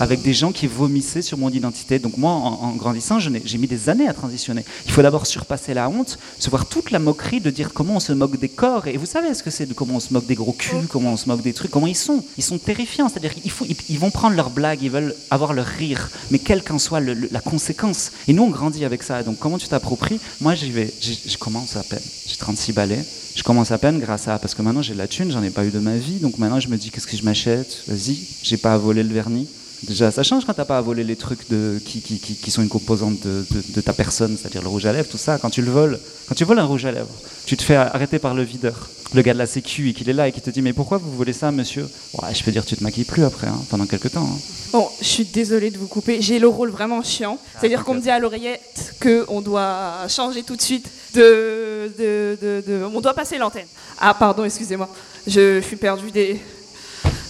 [0.00, 1.98] Avec des gens qui vomissaient sur mon identité.
[1.98, 4.64] Donc moi, en, en grandissant, j'ai mis des années à transitionner.
[4.86, 8.00] Il faut d'abord surpasser la honte, se voir toute la moquerie de dire comment on
[8.00, 8.86] se moque des corps.
[8.86, 11.12] Et vous savez ce que c'est de comment on se moque des gros culs, comment
[11.12, 12.22] on se moque des trucs, comment ils sont.
[12.38, 13.08] Ils sont terrifiants.
[13.08, 16.38] C'est-à-dire qu'ils font- ils, ils vont prendre leur blague, ils veulent avoir leur rire, mais
[16.38, 18.10] quelle qu'en soit le- le- la conséquence.
[18.28, 19.22] Et nous, on grandit avec ça.
[19.22, 20.20] Donc comment tu t'appropries?
[20.40, 20.92] Moi, j'y vais.
[21.00, 22.00] Je commence à peine.
[22.26, 23.04] J'ai 36 balais.
[23.34, 25.50] Je commence à peine grâce à parce que maintenant j'ai de la thune, j'en ai
[25.50, 27.84] pas eu de ma vie, donc maintenant je me dis qu'est-ce que je m'achète?
[27.86, 29.46] Vas-y, j'ai pas à voler le vernis.
[29.82, 32.50] Déjà, ça change quand t'as pas à voler les trucs de, qui, qui, qui, qui
[32.50, 35.38] sont une composante de, de, de ta personne, c'est-à-dire le rouge à lèvres, tout ça.
[35.38, 37.08] Quand tu le voles, quand tu voles un rouge à lèvres,
[37.46, 40.12] tu te fais arrêter par le videur, le gars de la Sécu, et qu'il est
[40.12, 41.88] là et qui te dit mais pourquoi vous volez ça, monsieur?
[42.22, 44.28] Ouais, je peux dire tu te maquilles plus après, hein, pendant quelques temps.
[44.30, 44.38] hein.
[44.72, 46.20] Bon, je suis désolée de vous couper.
[46.20, 47.38] J'ai le rôle vraiment chiant.
[47.58, 52.64] C'est-à-dire qu'on me dit à l'oreillette qu'on doit changer tout de suite de, de, de-
[52.66, 53.66] de- On doit passer l'antenne.
[53.98, 54.88] Ah, pardon, excusez-moi.
[55.26, 56.38] Je suis perdue des.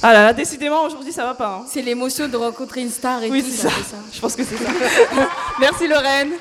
[0.02, 1.58] Ah là là, décidément, aujourd'hui, ça va pas.
[1.60, 1.66] hein.
[1.70, 3.96] C'est l'émotion de rencontrer une star et Oui, tout, c'est ça.
[4.12, 4.70] Je pense que c'est ça.
[5.60, 6.32] Merci Lorraine.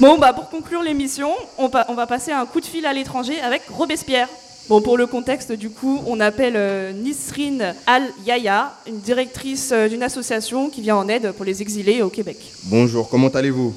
[0.00, 2.92] Bon, bah pour conclure l'émission, on, pa- on va passer un coup de fil à
[2.92, 4.28] l'étranger avec Robespierre.
[4.68, 10.02] Bon, pour le contexte, du coup, on appelle euh, Nisrine Al-Yaya, une directrice euh, d'une
[10.02, 12.36] association qui vient en aide pour les exilés au Québec.
[12.64, 13.74] Bonjour, comment allez-vous?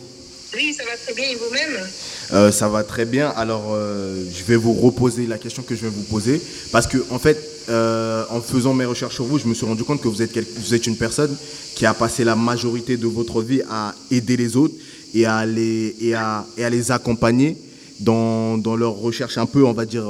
[0.53, 1.87] Oui, ça va très bien et vous-même
[2.33, 3.29] Euh, Ça va très bien.
[3.29, 6.41] Alors, euh, je vais vous reposer la question que je vais vous poser.
[6.71, 7.37] Parce que, en fait,
[7.69, 10.87] euh, en faisant mes recherches sur vous, je me suis rendu compte que vous êtes,
[10.87, 11.35] une personne
[11.75, 14.75] qui a passé la majorité de votre vie à aider les autres
[15.13, 17.55] et à les, accompagner
[17.99, 20.09] dans, leur recherche un peu, on va dire,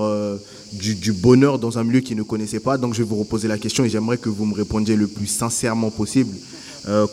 [0.73, 2.77] du, du bonheur dans un milieu qu'ils ne connaissaient pas.
[2.79, 5.27] Donc, je vais vous reposer la question et j'aimerais que vous me répondiez le plus
[5.27, 6.35] sincèrement possible.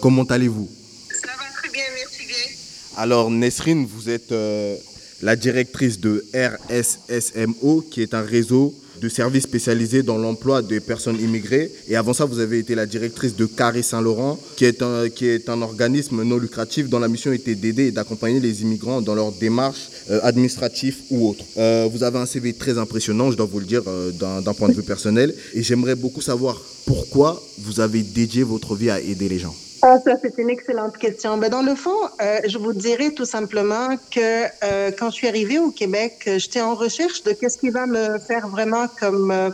[0.00, 0.68] Comment allez-vous
[1.10, 2.56] Ça va très bien, merci bien.
[3.00, 4.74] Alors, Nesrine, vous êtes, euh,
[5.22, 11.20] la directrice de RSSMO, qui est un réseau de services spécialisés dans l'emploi des personnes
[11.20, 11.70] immigrées.
[11.86, 16.24] Et avant ça, vous avez été la directrice de Carré Saint-Laurent, qui, est un, organisme
[16.24, 20.18] non lucratif dont la mission était d'aider et d'accompagner les immigrants dans leurs démarches euh,
[20.24, 21.44] administratives ou autres.
[21.56, 24.74] Euh, vous avez un CV très impressionnant, je dois vous le dire, d'un point de
[24.74, 25.32] vue personnel.
[25.54, 29.54] Et j'aimerais beaucoup savoir pourquoi vous avez dédié votre vie à aider les gens.
[29.80, 31.36] Ah, ça, c'est une excellente question.
[31.38, 35.28] Ben, dans le fond, euh, je vous dirais tout simplement que euh, quand je suis
[35.28, 39.30] arrivée au Québec, euh, j'étais en recherche de qu'est-ce qui va me faire vraiment comme,
[39.30, 39.50] euh,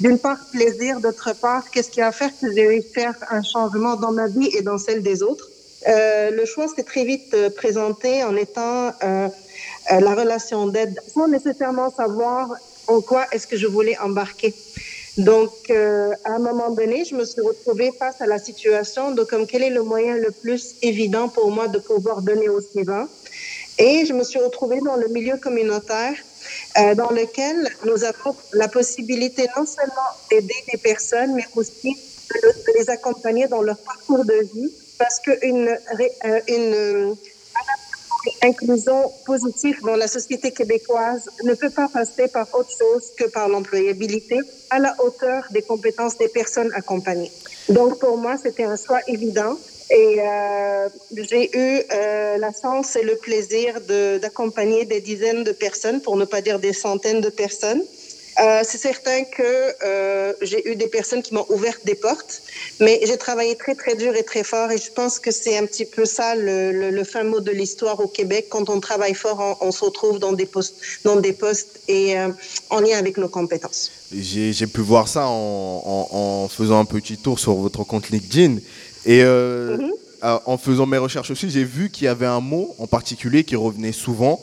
[0.00, 3.94] d'une part, plaisir, d'autre part, qu'est-ce qui va faire que je vais faire un changement
[3.94, 5.48] dans ma vie et dans celle des autres.
[5.86, 8.92] Euh, le choix s'est très vite euh, présenté en étant
[9.90, 12.50] la relation d'aide, sans nécessairement savoir
[12.88, 14.52] en quoi est-ce que je voulais embarquer.
[15.20, 19.24] Donc, euh, à un moment donné, je me suis retrouvée face à la situation de
[19.24, 23.06] comme quel est le moyen le plus évident pour moi de pouvoir donner au suivant.
[23.78, 26.14] Et je me suis retrouvée dans le milieu communautaire
[26.78, 27.56] euh, dans lequel
[27.86, 32.90] nous avons la possibilité non seulement d'aider des personnes, mais aussi de, le- de les
[32.90, 37.16] accompagner dans leur parcours de vie, parce qu'une euh, une,
[38.42, 43.48] inclusion positive dans la société québécoise ne peut pas passer par autre chose que par
[43.48, 44.38] l'employabilité
[44.70, 47.32] à la hauteur des compétences des personnes accompagnées.
[47.68, 49.56] Donc pour moi, c'était un choix évident.
[49.92, 55.50] Et euh, j'ai eu euh, la chance et le plaisir de- d'accompagner des dizaines de
[55.50, 57.82] personnes, pour ne pas dire des centaines de personnes.
[58.40, 59.42] Euh, c'est certain que
[59.84, 62.40] euh, j'ai eu des personnes qui m'ont ouvert des portes,
[62.80, 65.66] mais j'ai travaillé très très dur et très fort et je pense que c'est un
[65.66, 68.46] petit peu ça le, le, le fin mot de l'histoire au Québec.
[68.48, 72.18] Quand on travaille fort, on, on se retrouve dans des postes, dans des postes et
[72.18, 72.28] euh,
[72.70, 73.90] en lien avec nos compétences.
[74.12, 78.56] J'ai pu voir ça en, en- en faisant un petit tour sur votre compte LinkedIn.
[79.04, 79.76] Et euh,
[80.24, 83.44] euh, en faisant mes recherches aussi, j'ai vu qu'il y avait un mot en particulier
[83.44, 84.42] qui revenait souvent,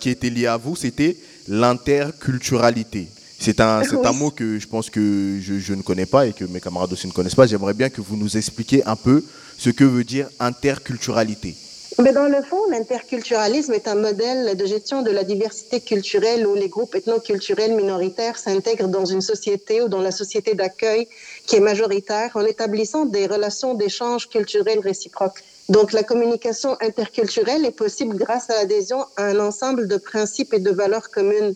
[0.00, 1.16] qui était lié à vous, c'était
[1.46, 3.08] l'interculturalité.
[3.38, 3.82] C'est un,
[4.12, 7.06] mot que je pense que je, je ne connais pas et que mes camarades aussi
[7.06, 7.46] ne connaissent pas.
[7.46, 9.24] J'aimerais bien que vous nous expliquiez un peu
[9.56, 11.54] ce que veut dire interculturalité.
[12.00, 16.54] Mais dans le fond, l'interculturalisme est un modèle de gestion de la diversité culturelle où
[16.54, 21.08] les groupes ethnoculturels minoritaires s'intègrent dans une société ou dans la société d'accueil
[21.46, 25.42] qui est majoritaire en établissant des relations d'échange culturel réciproques.
[25.68, 30.60] Donc la communication interculturelle est possible grâce à l'adhésion à un ensemble de principes et
[30.60, 31.54] de valeurs communes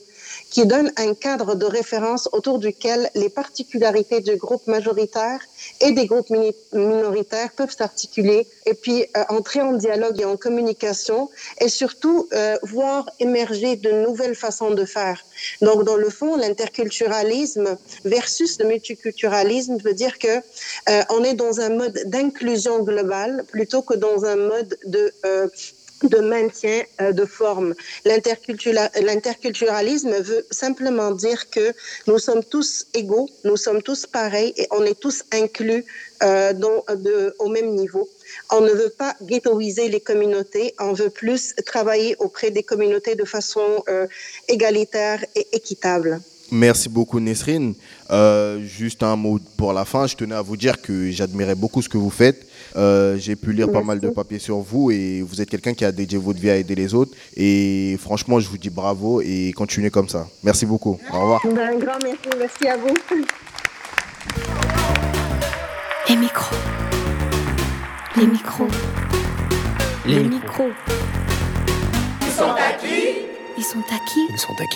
[0.52, 5.40] qui donne un cadre de référence autour duquel les particularités du groupe majoritaire
[5.80, 6.30] et des groupes
[6.72, 11.30] minoritaires peuvent s'articuler et puis euh, entrer en dialogue et en communication
[11.60, 15.24] et surtout euh, voir émerger de nouvelles façons de faire.
[15.62, 20.36] Donc, dans le fond, l'interculturalisme versus le multiculturalisme veut dire que
[20.88, 25.48] euh, on est dans un mode d'inclusion globale plutôt que dans un mode de euh,
[26.02, 27.74] de maintien euh, de forme.
[28.04, 31.72] L'intercultura- L'interculturalisme veut simplement dire que
[32.06, 35.84] nous sommes tous égaux, nous sommes tous pareils et on est tous inclus
[36.22, 38.08] euh, de, au même niveau.
[38.50, 43.24] On ne veut pas ghettoiser les communautés, on veut plus travailler auprès des communautés de
[43.24, 44.06] façon euh,
[44.48, 46.20] égalitaire et équitable.
[46.54, 47.72] Merci beaucoup Nesrine.
[48.10, 50.06] Euh, juste un mot pour la fin.
[50.06, 52.46] Je tenais à vous dire que j'admirais beaucoup ce que vous faites.
[52.76, 55.82] Euh, J'ai pu lire pas mal de papiers sur vous et vous êtes quelqu'un qui
[55.86, 57.12] a dédié votre vie à aider les autres.
[57.38, 60.28] Et franchement, je vous dis bravo et continuez comme ça.
[60.42, 61.00] Merci beaucoup.
[61.10, 61.40] Au revoir.
[61.46, 62.94] Ben, Un grand merci, merci à vous.
[66.08, 66.56] Les micros.
[68.18, 68.66] Les micros.
[70.04, 70.64] Les Les micros.
[70.64, 70.70] micros.
[72.26, 73.08] Ils sont à qui?
[73.56, 74.20] Ils sont à qui?
[74.30, 74.66] Ils sont à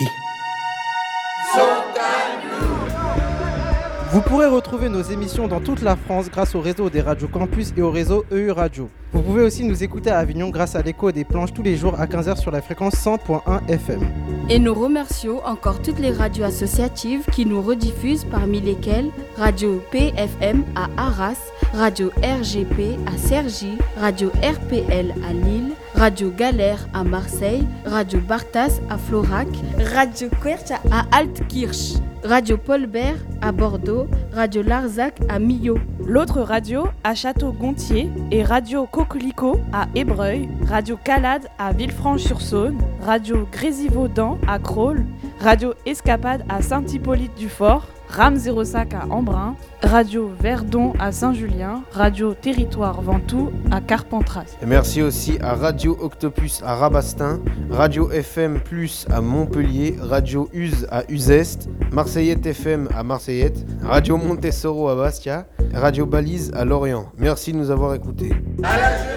[4.16, 7.74] Vous pourrez retrouver nos émissions dans toute la France grâce au réseau des radios campus
[7.76, 8.88] et au réseau EU Radio.
[9.12, 12.00] Vous pouvez aussi nous écouter à Avignon grâce à l'écho des planches tous les jours
[12.00, 14.00] à 15h sur la fréquence 100.1 FM.
[14.48, 20.64] Et nous remercions encore toutes les radios associatives qui nous rediffusent, parmi lesquelles Radio PFM
[20.76, 28.20] à Arras, Radio RGP à Cergy, Radio RPL à Lille, Radio Galère à Marseille, Radio
[28.20, 29.48] Bartas à Florac,
[29.94, 35.78] Radio Quercha à Altkirch, Radio Paulbert à Bordeaux, Radio Larzac à Millau.
[36.04, 44.38] L'autre radio à Château-Gontier et Radio Coquelicot à Ébreuil, Radio Calade à Villefranche-sur-Saône, Radio Grésivaudan
[44.46, 45.06] à Crolles,
[45.40, 53.50] Radio Escapade à Saint-Hippolyte-du-Fort, RAM 05 à Embrun, Radio Verdon à Saint-Julien, Radio Territoire Ventoux
[53.70, 54.56] à Carpentras.
[54.62, 57.40] Et merci aussi à Radio Octopus à Rabastin,
[57.70, 64.88] Radio FM Plus à Montpellier, Radio Uz à Uzest, Marseillette FM à Marseillette, Radio Montessoro
[64.88, 67.06] à Bastia, Radio Balise à Lorient.
[67.18, 68.32] Merci de nous avoir écoutés.
[68.62, 69.16] À la jeunesse.